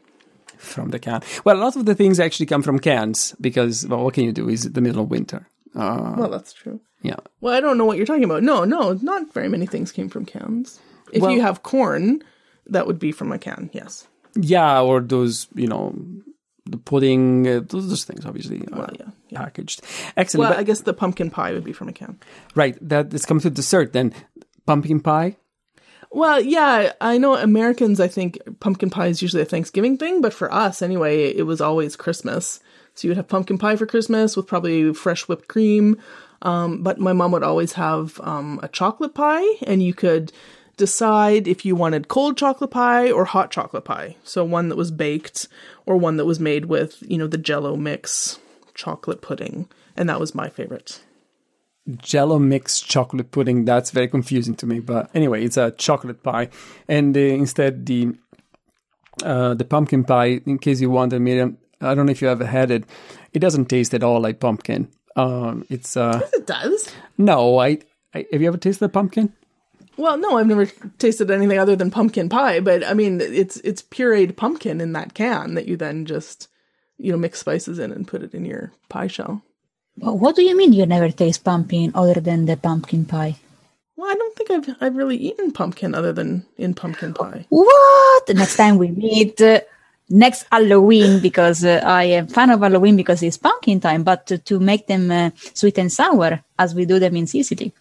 [0.57, 1.21] from the can.
[1.45, 4.31] Well, a lot of the things actually come from cans because, well, what can you
[4.31, 4.49] do?
[4.49, 5.47] Is the middle of winter.
[5.75, 6.79] Uh, Well, that's true.
[7.01, 7.17] yeah.
[7.41, 8.43] Well, I don't know what you're talking about.
[8.43, 10.79] No, no, not very many things came from cans.
[11.11, 12.21] If Well- you have corn,
[12.65, 13.69] that would be from a can.
[13.73, 14.07] Yes.
[14.35, 15.95] Yeah, or those, you know,
[16.65, 19.39] the pudding, uh, those, those things, obviously, uh, Well, yeah, yeah.
[19.39, 19.81] packaged.
[20.17, 20.41] Excellent.
[20.49, 22.19] Well, but- I guess the pumpkin pie would be from a can.
[22.55, 24.13] right, that this comes to dessert then.
[24.65, 25.37] Pumpkin pie.
[26.11, 30.33] Well, yeah, I know Americans, I think pumpkin pie is usually a Thanksgiving thing, but
[30.33, 32.59] for us anyway, it was always Christmas.
[32.97, 36.01] So you would have pumpkin pie for Christmas with probably fresh whipped cream.
[36.41, 40.31] Um, but my mom would always have um, a chocolate pie, and you could
[40.77, 44.15] decide if you wanted cold chocolate pie or hot chocolate pie.
[44.23, 45.47] So one that was baked
[45.85, 48.39] or one that was made with, you know, the jello mix
[48.73, 49.67] chocolate pudding.
[49.95, 51.01] And that was my favorite.
[51.97, 53.65] Jello mix chocolate pudding.
[53.65, 54.79] That's very confusing to me.
[54.79, 56.49] But anyway, it's a chocolate pie,
[56.87, 58.15] and uh, instead the
[59.23, 60.41] uh, the pumpkin pie.
[60.45, 62.83] In case you wonder, Miriam, I don't know if you ever had it.
[63.33, 64.89] It doesn't taste at all like pumpkin.
[65.15, 66.91] Um, it's uh, It does.
[67.17, 67.57] no.
[67.59, 67.79] I,
[68.13, 69.33] I have you ever tasted the pumpkin?
[69.97, 70.67] Well, no, I've never
[70.99, 75.13] tasted anything other than pumpkin pie, but I mean, it's it's pureed pumpkin in that
[75.15, 76.47] can that you then just
[76.99, 79.41] you know mix spices in and put it in your pie shell.
[79.97, 83.37] Well, what do you mean you never taste pumpkin other than the pumpkin pie?
[83.95, 87.47] Well, I don't think I've I've really eaten pumpkin other than in pumpkin pie.
[87.49, 88.27] What?
[88.27, 89.61] The Next time we meet, uh,
[90.09, 94.37] next Halloween, because uh, I am fan of Halloween because it's pumpkin time, but to,
[94.39, 97.73] to make them uh, sweet and sour as we do them in Sicily.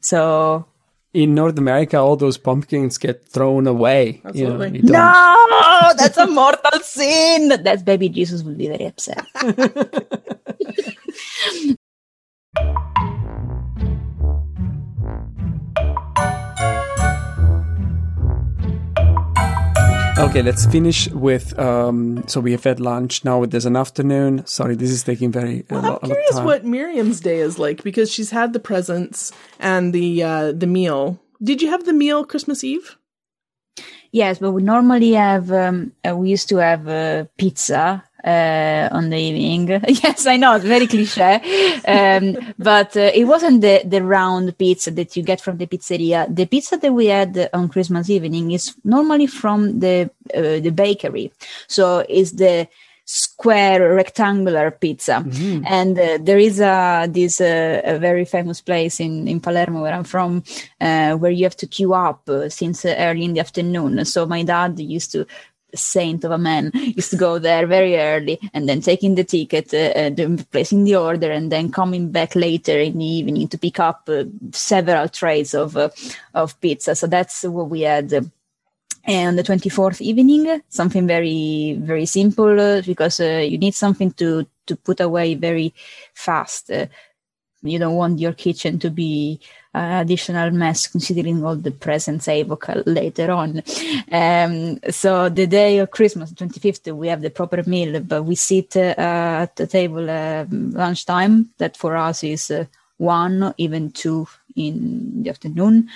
[0.00, 0.66] So
[1.14, 4.20] In North America, all those pumpkins get thrown away.
[4.34, 4.80] You know, Absolutely.
[4.80, 7.62] you no, that's a mortal sin.
[7.62, 9.24] That's baby Jesus will be very upset.
[20.16, 21.58] Okay, let's finish with.
[21.58, 23.24] Um, so we have had lunch.
[23.24, 24.46] Now there's an afternoon.
[24.46, 26.44] Sorry, this is taking very a, I'm lot, a lot curious time.
[26.44, 31.20] what Miriam's day is like because she's had the presents and the uh, the meal.
[31.42, 32.96] Did you have the meal Christmas Eve?
[34.12, 35.50] Yes, but we normally have.
[35.50, 39.68] Um, uh, we used to have uh, pizza uh, on the evening.
[39.88, 41.34] yes, I know it's very cliche,
[41.86, 46.26] um, but uh, it wasn't the the round pizza that you get from the pizzeria.
[46.34, 51.32] The pizza that we had on Christmas evening is normally from the uh, the bakery,
[51.66, 52.68] so it's the
[53.06, 55.22] square rectangular pizza.
[55.66, 59.92] And uh, there is a this uh, a very famous place in in Palermo where
[59.92, 60.42] I'm from
[60.80, 64.04] uh, where you have to queue up uh, since uh, early in the afternoon.
[64.04, 65.26] So my dad used to
[65.74, 69.72] saint of a man used to go there very early and then taking the ticket
[69.74, 73.80] uh, then placing the order and then coming back later in the evening to pick
[73.80, 75.88] up uh, several trays of uh,
[76.34, 76.94] of pizza.
[76.94, 78.30] So that's what we had.
[79.06, 84.46] And the 24th evening something very very simple uh, because uh, you need something to
[84.66, 85.74] to put away very
[86.14, 86.70] fast.
[86.70, 86.86] Uh,
[87.64, 89.40] you don't want your kitchen to be
[89.72, 93.62] an additional mess considering all the presents I evoke later on.
[94.12, 98.76] Um, so the day of Christmas, 25th, we have the proper meal, but we sit
[98.76, 101.50] uh, at the table uh, lunchtime.
[101.58, 102.66] That for us is uh,
[102.98, 105.88] one, even two in the afternoon.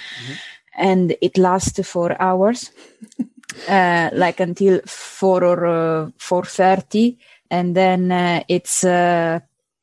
[0.76, 2.70] And it lasts for hours,
[3.68, 7.18] uh, like until four or uh, four thirty,
[7.50, 9.40] and then uh, it's uh,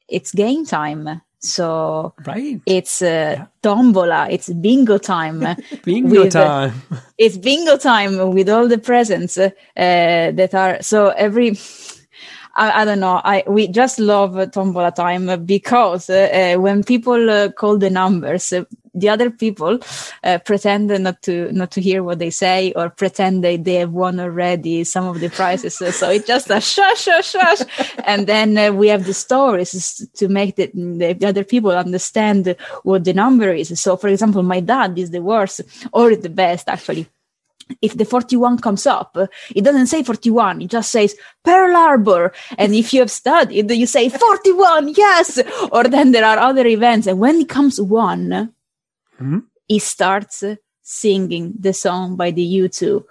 [0.07, 1.21] it's game time.
[1.45, 2.61] So Right.
[2.65, 5.41] it's uh, tombola, it's bingo time.
[5.85, 6.81] Bingo with, uh, time.
[7.17, 11.57] it's bingo time with all the presents uh, that are so every.
[12.57, 13.21] I, I don't know.
[13.23, 18.53] I we just love tombola time because uh, uh, when people uh, call the numbers,
[18.95, 19.79] the other people
[20.23, 23.91] uh, pretend not to not to hear what they say or pretend they, they have
[23.91, 25.75] won already some of the prizes.
[25.75, 27.61] So it's just a shush, shush, shush,
[28.05, 30.71] and then uh, we have the stories to make the,
[31.19, 33.79] the other people understand what the number is.
[33.79, 37.07] So, for example, my dad is the worst or the best actually
[37.81, 39.17] if the 41 comes up,
[39.55, 42.31] it doesn't say 41, it just says Pearl Harbor.
[42.57, 45.41] And if you have studied, you say 41, yes.
[45.71, 47.07] Or then there are other events.
[47.07, 48.53] And when it comes one,
[49.21, 49.43] Mhm.
[49.67, 50.43] he starts
[50.81, 53.03] singing the song by the U2,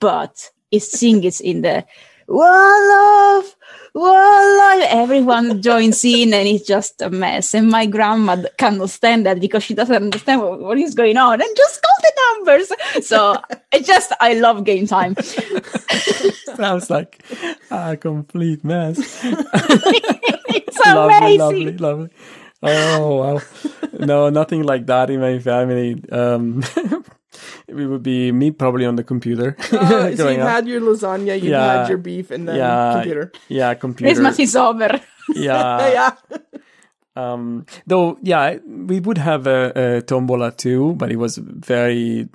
[0.00, 1.84] but he sings in the
[2.26, 3.56] one love,
[3.94, 4.86] one life.
[4.90, 7.54] Everyone joins in and it's just a mess.
[7.54, 11.40] And my grandma cannot stand that because she doesn't understand what, what is going on
[11.40, 12.72] and just call the numbers.
[13.06, 13.36] So
[13.72, 15.16] it just, I love game time.
[16.56, 17.22] Sounds like
[17.70, 18.98] a complete mess.
[19.24, 21.38] it's lovely, amazing.
[21.38, 22.10] lovely, lovely.
[22.62, 23.40] Oh wow!
[24.00, 25.94] no, nothing like that in my family.
[26.10, 26.62] Um,
[27.68, 29.56] it would be me probably on the computer.
[29.72, 31.80] Uh, so you've had your lasagna, you've Yeah.
[31.82, 33.32] had your beef, and then yeah, computer.
[33.48, 34.12] yeah, computer.
[34.14, 35.00] Christmas is over.
[35.34, 36.40] yeah, yeah.
[37.16, 42.28] Um, though, yeah, we would have a, a tombola too, but it was very,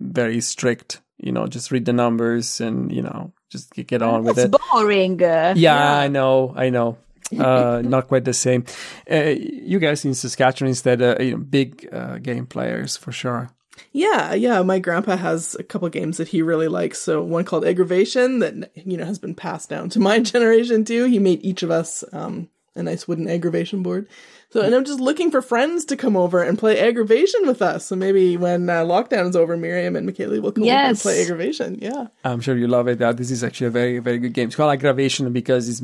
[0.00, 1.02] very strict.
[1.18, 4.54] You know, just read the numbers and you know, just get on with it.
[4.54, 4.60] It.
[4.72, 5.22] boring.
[5.22, 6.98] uh, Yeah, I know, I know.
[7.36, 8.64] Uh, not quite the same.
[9.10, 13.50] Uh, you guys in Saskatchewan instead, uh, you know, big uh, game players for sure.
[13.92, 14.62] Yeah, yeah.
[14.62, 16.98] My grandpa has a couple games that he really likes.
[16.98, 21.04] So one called Aggravation that you know has been passed down to my generation too.
[21.04, 24.08] He made each of us um, a nice wooden aggravation board.
[24.50, 27.84] So and I'm just looking for friends to come over and play aggravation with us.
[27.86, 31.22] So maybe when uh, lockdown is over, Miriam and Michele will come over and play
[31.22, 31.78] aggravation.
[31.82, 32.06] Yeah.
[32.24, 33.02] I'm sure you love it.
[33.02, 34.46] Uh, this is actually a very, very good game.
[34.48, 35.82] It's called aggravation because it's,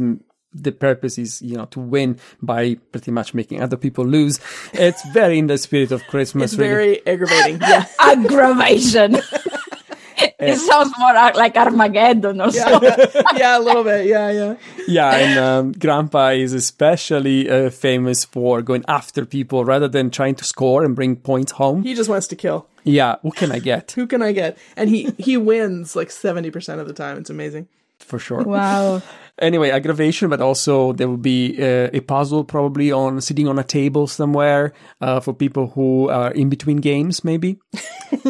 [0.55, 4.39] the purpose is, you know, to win by pretty much making other people lose.
[4.73, 6.53] It's very in the spirit of Christmas.
[6.53, 6.71] It's really.
[6.71, 7.61] very aggravating.
[7.61, 7.87] Yeah.
[8.01, 9.17] Aggravation.
[10.39, 12.65] it sounds more like Armageddon or Yeah.
[12.69, 13.23] something.
[13.37, 14.07] yeah, a little bit.
[14.07, 14.55] Yeah, yeah.
[14.87, 20.35] yeah, and um, Grandpa is especially uh, famous for going after people rather than trying
[20.37, 21.83] to score and bring points home.
[21.83, 22.67] He just wants to kill.
[22.85, 23.93] Yeah, what can I get?
[23.93, 24.59] Who can I get?
[24.77, 27.17] And he he wins like 70% of the time.
[27.19, 27.67] It's amazing.
[28.07, 28.43] For sure.
[28.43, 29.03] Wow.
[29.41, 33.65] Anyway, aggravation, but also there will be uh, a puzzle probably on sitting on a
[33.65, 37.59] table somewhere uh, for people who are in between games, maybe,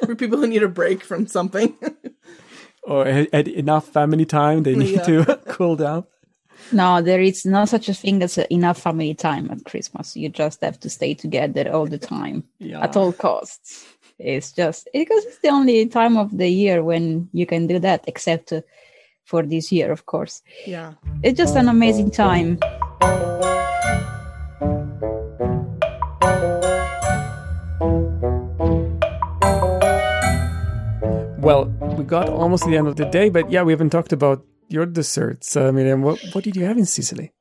[0.00, 1.74] For people who need a break from something.
[2.84, 5.02] or had had enough family time they need Yeah.
[5.24, 6.04] to cool down.
[6.72, 10.16] No, there is no such a thing as enough family time at Christmas.
[10.16, 12.80] You just have to stay together all the time Yeah.
[12.82, 13.84] at all costs.
[14.18, 18.04] It's just because it's the only time of the year when you can do that,
[18.06, 18.62] except uh,
[19.24, 20.42] for this year, of course.
[20.66, 20.94] yeah.
[21.22, 22.58] It's just an amazing time.
[31.38, 31.66] Well,
[31.98, 34.44] we got almost to the end of the day, but yeah, we haven't talked about
[34.68, 35.54] your desserts.
[35.56, 37.32] Uh, Miriam, what, what did you have in Sicily?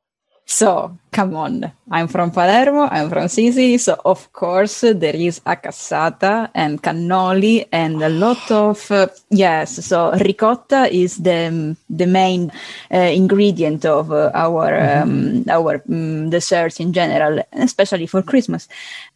[0.45, 1.71] So, come on.
[1.89, 7.65] I'm from Palermo, I'm from Sicily, so of course there is a cassata and cannoli
[7.71, 12.51] and a lot of uh, yes, so ricotta is the the main
[12.91, 18.67] uh, ingredient of uh, our um, our um, desserts in general, especially for Christmas.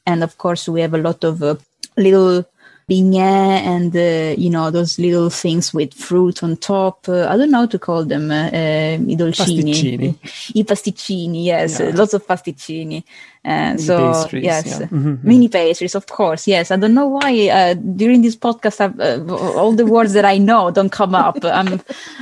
[0.05, 1.55] And of course we have a lot of uh,
[1.97, 2.45] little
[2.89, 7.07] beignet and uh, you know those little things with fruit on top.
[7.09, 8.31] Uh, I don't know how to call them.
[8.31, 9.73] Uh, uh, I dolcini.
[9.73, 10.15] Pasticcini.
[10.55, 11.91] I pasticcini, yes, Yeah.
[11.95, 13.03] lots of pasticcini.
[13.43, 14.87] Uh, so pastries, yes, yeah.
[14.87, 16.47] Mhm, mini pastries, of course.
[16.47, 20.25] Yes, I don't know why uh, during this podcast I've, uh, all the words that
[20.25, 21.37] I know don't come up.
[21.43, 21.81] I'm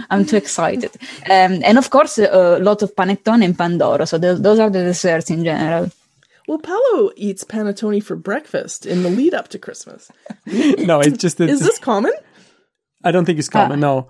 [0.10, 0.92] I'm too excited.
[1.30, 4.08] Um, and of course, uh, a lot of panettone and pandoro.
[4.08, 5.90] So th- those are the desserts in general.
[6.48, 10.12] Well, Paolo eats panettone for breakfast in the lead up to Christmas.
[10.46, 12.14] no, it's just that Is this common?
[13.04, 13.80] I don't think it's common.
[13.80, 14.08] no,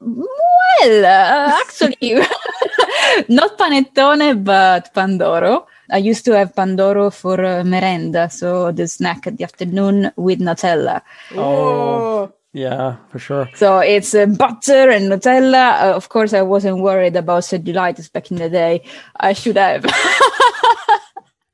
[0.00, 2.14] Well, uh, actually,
[3.28, 5.66] not panettone, but pandoro.
[5.92, 10.38] I used to have pandoro for uh, merenda, so the snack at the afternoon with
[10.38, 11.02] Nutella.
[11.34, 13.48] Oh, yeah, for sure.
[13.54, 15.82] So it's uh, butter and Nutella.
[15.82, 18.82] Uh, of course, I wasn't worried about cellulitis back in the day.
[19.18, 19.84] I should have.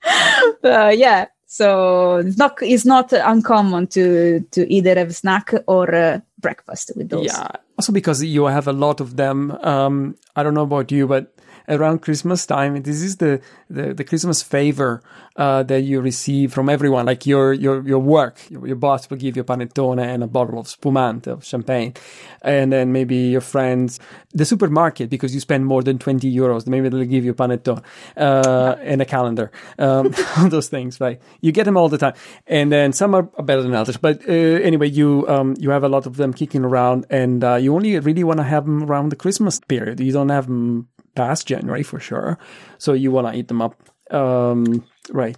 [0.65, 1.27] uh, yeah.
[1.47, 7.09] So it's not it's not uncommon to to either have snack or uh, breakfast with
[7.09, 7.27] those.
[7.27, 7.49] Yeah.
[7.79, 9.53] Also because you have a lot of them.
[9.63, 11.36] Um, I don't know about you, but
[11.69, 15.03] around Christmas time, this is the, the, the Christmas favor,
[15.37, 17.07] uh, that you receive from everyone.
[17.07, 20.59] Like your, your, your work, your, your boss will give you panettone and a bottle
[20.59, 21.95] of spumante, of champagne.
[22.43, 24.01] And then maybe your friends,
[24.33, 27.83] the supermarket, because you spend more than 20 euros, maybe they'll give you panettone,
[28.17, 29.51] uh, and a calendar.
[29.79, 30.15] Um,
[30.49, 31.21] those things, right?
[31.41, 32.15] You get them all the time.
[32.47, 33.97] And then some are better than others.
[33.97, 37.57] But, uh, anyway, you, um, you have a lot of them kicking around and, uh,
[37.57, 40.01] you only really want to have them around the Christmas period.
[40.01, 42.39] You don't have them past January for sure.
[42.79, 43.75] So you want to eat them up.
[44.11, 45.37] Um, right.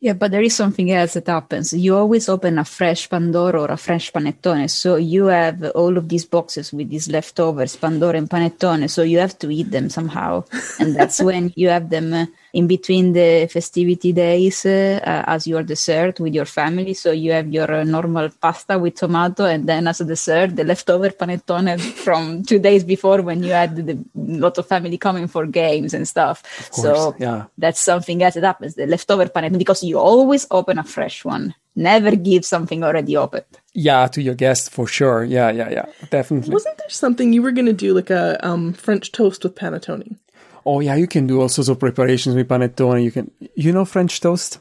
[0.00, 1.74] Yeah, but there is something else that happens.
[1.74, 4.70] You always open a fresh Pandoro or a fresh panettone.
[4.70, 8.88] So you have all of these boxes with these leftovers, Pandoro and panettone.
[8.88, 10.44] So you have to eat them somehow.
[10.78, 15.46] and that's when you have them uh, in between the festivity days uh, uh, as
[15.46, 16.94] your dessert with your family.
[16.94, 20.64] So you have your uh, normal pasta with tomato and then as a dessert, the
[20.64, 25.46] leftover panettone from two days before when you had the lot of family coming for
[25.46, 26.42] games and stuff.
[26.70, 27.44] course, so yeah.
[27.58, 31.54] that's something else that happens, the leftover panettone, because you always open a fresh one.
[31.76, 33.44] Never give something already opened.
[33.74, 35.22] Yeah, to your guests for sure.
[35.22, 35.86] Yeah, yeah, yeah.
[36.10, 36.52] Definitely.
[36.52, 40.16] wasn't there something you were going to do like a um, French toast with panettone?
[40.64, 43.02] Oh yeah, you can do all sorts of preparations with panettone.
[43.02, 44.58] You can, you know, French toast.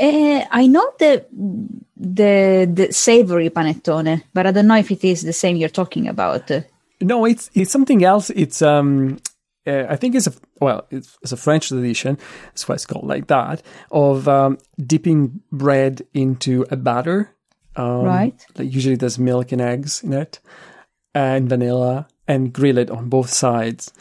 [0.00, 1.26] Uh, I know the
[1.96, 6.08] the the savory panettone, but I don't know if it is the same you're talking
[6.08, 6.50] about.
[7.00, 8.30] No, it's it's something else.
[8.30, 9.18] It's um,
[9.66, 12.18] uh, I think it's a well, it's, it's, a French tradition.
[12.46, 17.30] That's why it's called like that of um, dipping bread into a batter.
[17.76, 18.46] Um, right.
[18.56, 20.40] Like usually there's milk and eggs in it,
[21.14, 23.92] and vanilla, and grill it on both sides.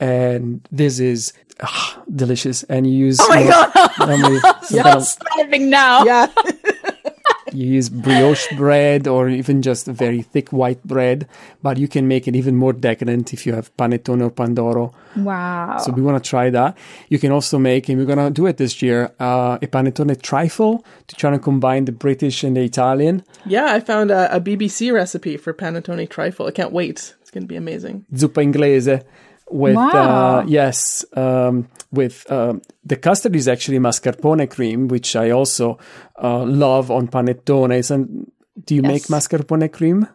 [0.00, 2.62] And this is ugh, delicious.
[2.64, 6.04] And you use oh my god, you're starving now.
[6.04, 6.26] Yeah.
[7.52, 11.26] you use brioche bread or even just very thick white bread,
[11.62, 14.92] but you can make it even more decadent if you have panettone or pandoro.
[15.16, 15.78] Wow.
[15.78, 16.76] So we want to try that.
[17.08, 20.20] You can also make, and we're going to do it this year, uh, a panettone
[20.22, 23.24] trifle to try to combine the British and the Italian.
[23.46, 26.46] Yeah, I found a, a BBC recipe for panettone trifle.
[26.46, 27.14] I can't wait.
[27.20, 28.06] It's going to be amazing.
[28.14, 29.04] Zuppa inglese
[29.50, 30.38] with uh, wow.
[30.38, 35.78] uh, yes um, with uh, the custard is actually mascarpone cream which i also
[36.22, 38.30] uh, love on panettones and
[38.64, 38.90] do you yes.
[38.90, 40.06] make mascarpone cream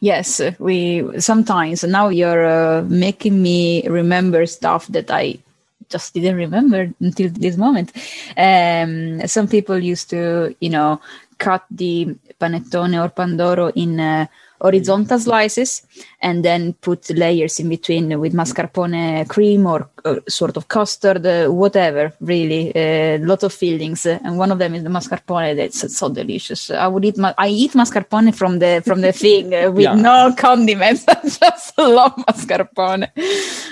[0.00, 5.38] yes we sometimes now you're uh, making me remember stuff that i
[5.88, 7.92] just didn't remember until this moment
[8.36, 11.00] um, some people used to you know
[11.38, 14.26] cut the panettone or pandoro in uh,
[14.60, 15.86] horizontal slices
[16.20, 21.48] and then put layers in between with mascarpone cream or uh, sort of custard, uh,
[21.48, 22.72] whatever, really.
[22.74, 24.06] A uh, lot of fillings.
[24.06, 26.70] And one of them is the mascarpone that's so delicious.
[26.70, 29.94] I would eat, ma- I eat mascarpone from the, from the thing uh, with yeah.
[29.94, 31.04] no condiments.
[31.08, 33.08] I just love mascarpone.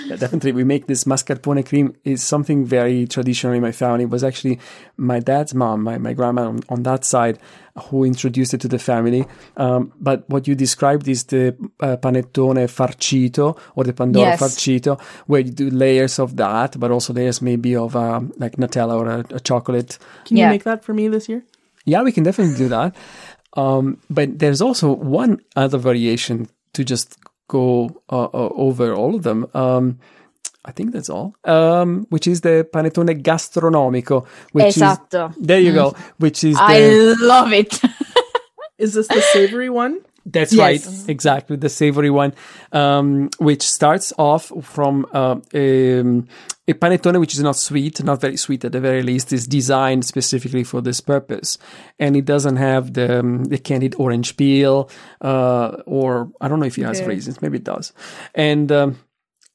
[0.05, 0.51] Yeah, definitely.
[0.51, 4.03] We make this mascarpone cream is something very traditional in my family.
[4.03, 4.59] It was actually
[4.97, 7.39] my dad's mom, my, my grandma on, on that side
[7.89, 9.25] who introduced it to the family.
[9.57, 14.41] Um, but what you described is the uh, panettone farcito or the pandoro yes.
[14.41, 18.97] farcito, where you do layers of that, but also layers maybe of uh, like Nutella
[18.97, 19.97] or a, a chocolate.
[20.25, 20.45] Can yeah.
[20.45, 21.43] you make that for me this year?
[21.85, 22.95] Yeah, we can definitely do that.
[23.53, 27.17] Um, but there's also one other variation to just
[27.47, 29.47] go uh, uh over all of them.
[29.53, 29.99] Um,
[30.65, 31.35] I think that's all.
[31.43, 34.25] Um, which is the panettone gastronomico.
[34.51, 35.29] Which Esatto.
[35.29, 35.75] Is, there you mm.
[35.75, 35.95] go.
[36.17, 37.79] Which is the, I love it.
[38.77, 40.01] is this the savory one?
[40.25, 40.59] That's yes.
[40.59, 42.33] right, exactly the savory one,
[42.71, 46.27] um, which starts off from uh, um,
[46.67, 50.03] a panettone which is not sweet, not very sweet at the very least, is designed
[50.03, 51.59] specifically for this purpose,
[51.99, 54.89] and it doesn't have the um, the candied orange peel,
[55.21, 57.09] uh, or I don't know if it has okay.
[57.09, 57.93] raisins, maybe it does,
[58.33, 58.97] and um,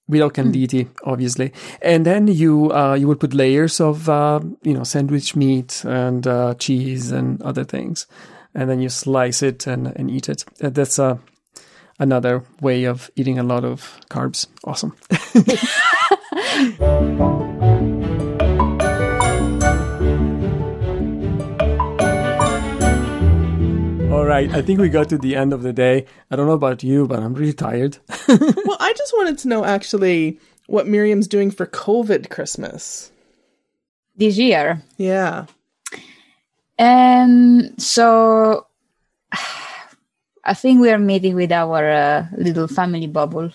[0.06, 0.90] without canditi, mm.
[1.04, 1.52] obviously.
[1.82, 6.26] And then you uh, you would put layers of uh, you know sandwich meat and
[6.26, 8.06] uh, cheese and other things,
[8.54, 10.44] and then you slice it and, and eat it.
[10.62, 11.18] Uh, that's uh,
[11.98, 14.46] another way of eating a lot of carbs.
[14.64, 14.94] Awesome.
[24.30, 24.54] right.
[24.54, 26.06] I think we got to the end of the day.
[26.30, 27.98] I don't know about you, but I'm really tired.
[28.28, 33.10] well, I just wanted to know actually what Miriam's doing for COVID Christmas
[34.16, 34.82] this year.
[34.96, 35.46] Yeah.
[36.80, 37.76] Um.
[37.76, 38.66] So,
[40.44, 43.50] I think we are meeting with our uh, little family bubble.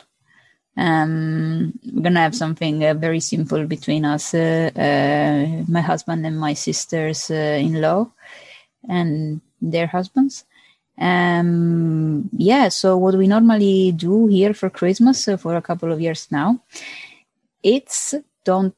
[0.78, 6.40] Um, we're gonna have something uh, very simple between us, uh, uh, my husband and
[6.40, 8.08] my sisters-in-law, uh,
[8.88, 10.46] and their husbands.
[11.00, 16.00] Um, yeah, so what we normally do here for Christmas uh, for a couple of
[16.00, 16.60] years now,
[17.64, 18.14] it's
[18.44, 18.76] don't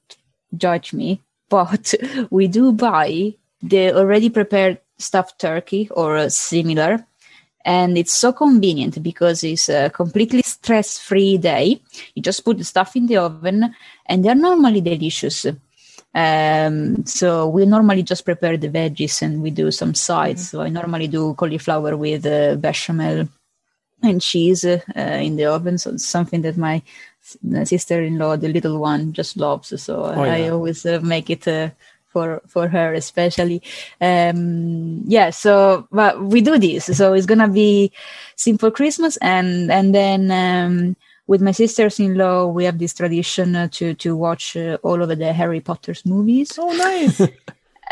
[0.56, 1.94] judge me, but
[2.30, 7.06] we do buy the already prepared stuffed turkey or uh, similar.
[7.66, 11.82] And it's so convenient because it's a completely stress free day.
[12.16, 15.46] You just put the stuff in the oven and they're normally delicious.
[16.16, 20.44] Um, so we normally just prepare the veggies and we do some sides.
[20.44, 20.58] Mm-hmm.
[20.58, 23.28] So I normally do cauliflower with uh, bechamel
[24.02, 25.78] and cheese uh, in the oven.
[25.78, 26.82] So it's something that my
[27.22, 29.80] sister-in-law, the little one, just loves.
[29.82, 30.34] So oh, yeah.
[30.34, 31.72] I always uh, make it uh,
[32.08, 33.62] for for her especially.
[34.02, 35.30] Um, yeah.
[35.30, 36.86] So but we do this.
[36.86, 37.92] So it's gonna be
[38.36, 40.32] simple Christmas and and then.
[40.32, 40.96] Um,
[41.28, 45.34] with my sisters-in-law, we have this tradition uh, to to watch uh, all of the
[45.34, 46.58] Harry Potter's movies.
[46.58, 47.20] Oh, nice!
[47.22, 47.28] uh,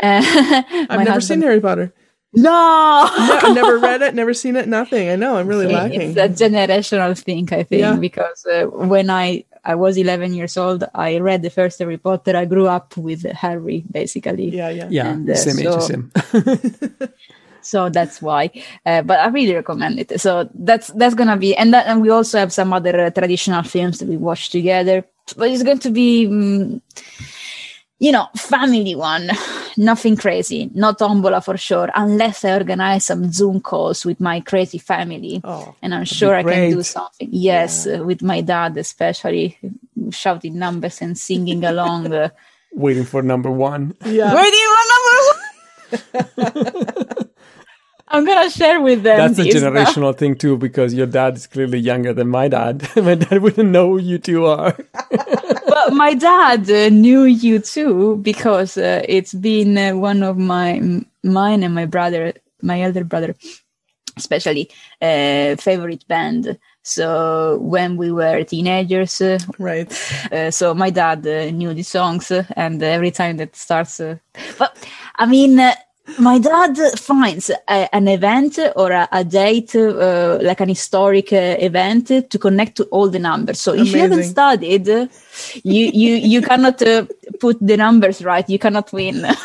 [0.02, 1.22] I've never husband...
[1.22, 1.92] seen Harry Potter.
[2.36, 5.08] No, no, I've never read it, never seen it, nothing.
[5.08, 6.16] I know, I'm really lacking.
[6.16, 7.96] It's a generational thing, I think, yeah.
[7.96, 12.36] because uh, when I I was 11 years old, I read the first Harry Potter.
[12.36, 14.48] I grew up with Harry, basically.
[14.50, 15.12] Yeah, yeah, yeah.
[15.12, 16.12] And, uh, same so, age as him.
[17.66, 18.48] so that's why
[18.86, 22.08] uh, but i really recommend it so that's that's gonna be and that and we
[22.08, 25.04] also have some other uh, traditional films that we watch together
[25.36, 26.80] but it's going to be um,
[27.98, 29.30] you know, family one,
[29.76, 34.78] nothing crazy, not tombola for sure, unless I organize some Zoom calls with my crazy
[34.78, 35.40] family.
[35.42, 37.28] Oh, and I'm sure I can do something.
[37.30, 39.58] Yes, uh, with my dad, especially
[40.10, 42.12] shouting numbers and singing along.
[42.12, 42.28] Uh,
[42.72, 43.96] Waiting for number one.
[44.04, 44.34] yeah.
[44.34, 46.26] Where do you want number
[47.16, 47.26] one?
[48.08, 49.18] I'm gonna share with them.
[49.18, 49.70] That's a this now.
[49.70, 52.88] generational thing too, because your dad is clearly younger than my dad.
[52.96, 55.52] my dad wouldn't know who U2 are.
[55.76, 61.06] But my dad uh, knew U2 because uh, it's been uh, one of my m-
[61.22, 63.34] mine and my brother my elder brother
[64.16, 64.70] especially
[65.02, 69.90] uh, favorite band so when we were teenagers uh, Right.
[70.32, 74.16] uh, so my dad uh, knew the songs and every time that starts uh,
[74.58, 74.72] but
[75.16, 75.74] i mean uh,
[76.18, 81.56] my dad finds a, an event or a, a date uh, like an historic uh,
[81.58, 85.10] event to connect to all the numbers so if you haven't studied you
[86.02, 87.04] you you cannot uh,
[87.40, 89.26] put the numbers right you cannot win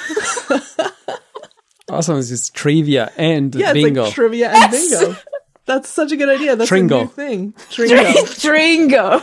[1.90, 2.16] Awesome.
[2.16, 4.04] This is trivia and Yeah, it's bingo.
[4.04, 5.16] like trivia and bingo.
[5.74, 6.56] That's such a good idea.
[6.56, 7.02] That's a Tringo.
[7.02, 7.54] new thing.
[7.72, 8.12] Tringo.
[8.44, 9.20] Tringo.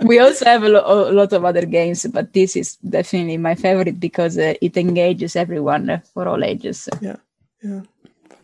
[0.06, 3.54] we also have a, lo- a lot of other games, but this is definitely my
[3.54, 6.88] favorite because uh, it engages everyone uh, for all ages.
[7.00, 7.16] yeah.
[7.62, 7.82] Yeah.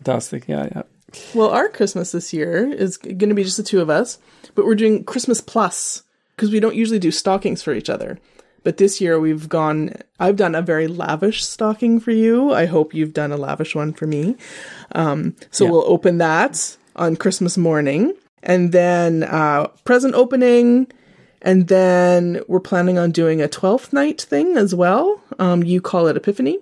[0.04, 0.48] Fantastic.
[0.48, 0.82] Yeah, yeah.
[1.34, 4.18] Well, our Christmas this year is going to be just the two of us,
[4.54, 6.02] but we're doing Christmas Plus
[6.34, 8.18] because we don't usually do stockings for each other.
[8.64, 12.52] But this year we've gone, I've done a very lavish stocking for you.
[12.52, 14.36] I hope you've done a lavish one for me.
[14.92, 15.70] Um, so Yeah.
[15.72, 20.86] we'll open that on Christmas morning and then uh, present opening.
[21.40, 25.20] And then we're planning on doing a 12th night thing as well.
[25.38, 26.58] Um, you call it Epiphany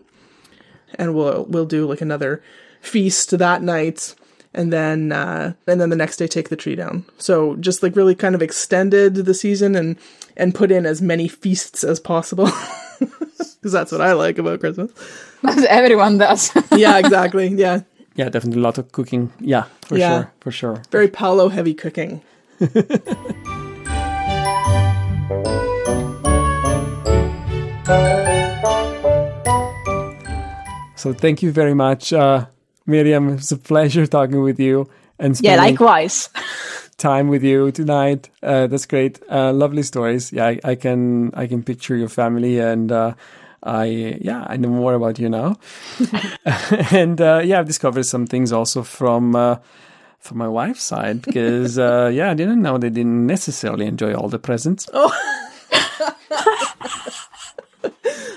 [0.95, 2.43] and we'll we'll do like another
[2.81, 4.15] feast that night
[4.55, 7.97] and then uh and then the next day take the tree down so just like
[7.97, 9.97] really kind of extended the season and
[10.37, 12.49] and put in as many feasts as possible
[12.99, 14.91] because that's what i like about christmas
[15.69, 16.51] Everyone does.
[16.77, 17.81] yeah exactly yeah
[18.21, 19.31] Yeah, definitely a lot of cooking.
[19.41, 20.09] Yeah, for Yeah.
[20.09, 20.33] sure.
[20.41, 20.83] For sure.
[20.91, 22.21] very Paolo heavy cooking
[30.97, 32.45] So thank you very much, uh,
[32.85, 33.31] Miriam.
[33.31, 34.87] It's a pleasure talking with you
[35.19, 36.29] and yeah, likewise.
[36.99, 38.29] time with you tonight.
[38.43, 39.19] Uh, that's great.
[39.31, 40.31] Uh, lovely stories.
[40.31, 42.93] Yeah, I, I can I can picture your family and.
[43.63, 45.57] I yeah I know more about you now,
[46.91, 49.57] and uh, yeah I've discovered some things also from uh,
[50.19, 54.29] from my wife's side because uh, yeah I didn't know they didn't necessarily enjoy all
[54.29, 54.89] the presents.
[54.93, 55.13] Oh,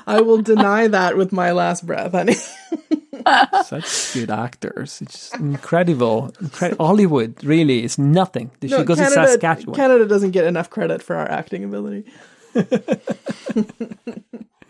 [0.05, 2.35] i will deny that with my last breath honey
[3.63, 6.33] Such good actors, it's incredible.
[6.41, 8.51] Incre- Hollywood really is nothing.
[8.59, 9.75] They no, should go to canada, Saskatchewan.
[9.75, 12.03] canada doesn't get enough credit for our acting ability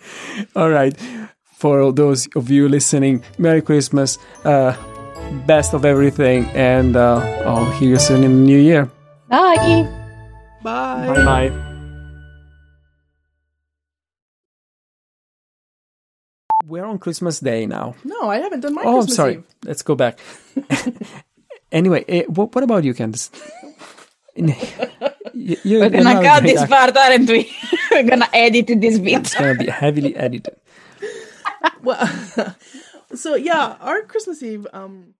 [0.56, 0.96] All right.
[1.56, 4.18] For those of you listening, Merry Christmas.
[4.44, 4.76] Uh,
[5.46, 6.46] best of everything.
[6.54, 8.92] And uh, I'll hear you soon in the new year.
[9.30, 9.90] Bye.
[10.62, 11.74] bye Bye bye.
[16.66, 17.96] We're on Christmas Day now.
[18.06, 19.34] no i haven't done my Oh, I'm sorry.
[19.34, 19.44] Eve.
[19.66, 20.20] Let's go back.
[21.72, 23.30] anyway, eh, what, what about you, Candace?
[25.34, 27.52] You, you, We're gonna cut this part, aren't we?
[27.92, 29.22] We're gonna edit this bit.
[29.22, 30.56] It's going to be heavily edited.
[31.84, 32.08] well
[33.16, 35.14] so yeah our christmas eve um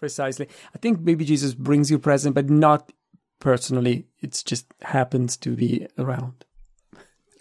[0.00, 0.48] Precisely.
[0.74, 2.90] I think baby Jesus brings you present, but not
[3.38, 4.06] personally.
[4.22, 6.46] It just happens to be around.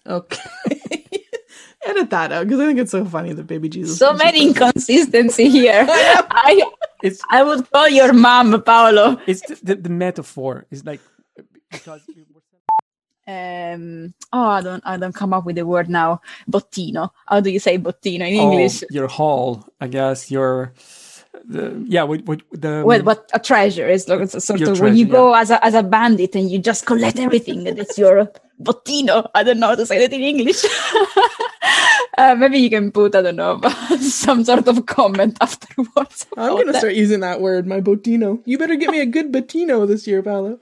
[0.05, 0.41] Okay.
[1.85, 3.97] Edit that out because I think it's so funny that baby Jesus.
[3.97, 5.85] So many inconsistency here.
[5.87, 6.69] I
[7.01, 9.21] It's I would call your mom, Paolo.
[9.25, 10.65] it's the, the, the metaphor.
[10.69, 10.99] It's like
[11.71, 12.01] because
[13.27, 16.21] Um, oh, I don't, I don't come up with the word now.
[16.49, 17.11] Bottino.
[17.27, 18.83] How do you say bottino in oh, English?
[18.89, 20.73] your haul, I guess your
[21.45, 24.71] the yeah, what, what the Well, what a treasure is like it's a sort Your
[24.71, 27.63] of when you treasure, go as a as a bandit and you just collect everything.
[27.63, 29.29] That's your bottino.
[29.33, 30.65] I don't know how to say that in English.
[32.17, 33.61] uh, maybe you can put I don't know
[33.99, 36.25] some sort of comment afterwards.
[36.37, 36.79] I'm gonna that.
[36.79, 38.41] start using that word, my bottino.
[38.45, 40.59] You better get me a good bottino this year, Paolo.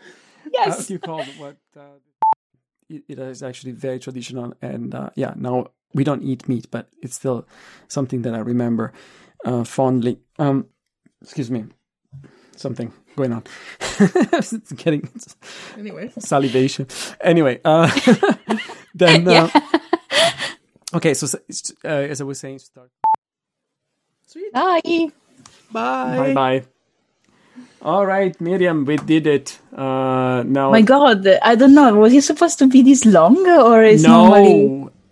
[0.56, 0.88] How Yes.
[0.88, 1.28] do you call it?
[1.40, 1.82] What uh,
[2.90, 6.88] it, it is actually very traditional, and uh, yeah, now we don't eat meat, but
[7.02, 7.46] it's still
[7.88, 8.94] something that I remember
[9.46, 10.20] uh, fondly.
[10.40, 10.68] Um,
[11.22, 11.66] excuse me,
[12.56, 13.44] something going on.
[14.00, 15.10] it's getting
[15.78, 16.88] Anyway, salivation.
[17.22, 17.90] Anyway, uh,
[18.96, 19.50] then uh,
[20.94, 21.14] okay.
[21.14, 21.28] So
[21.84, 22.92] uh, as I was saying, start.
[24.28, 24.54] sweet.
[24.54, 25.12] Bye.
[25.72, 26.18] Bye.
[26.18, 26.68] Bye bye.
[27.82, 29.60] All right, Miriam, we did it.
[29.72, 31.94] Uh, now My God, I don't know.
[31.96, 34.68] Was it supposed to be this long or is normally?
[34.68, 34.92] no,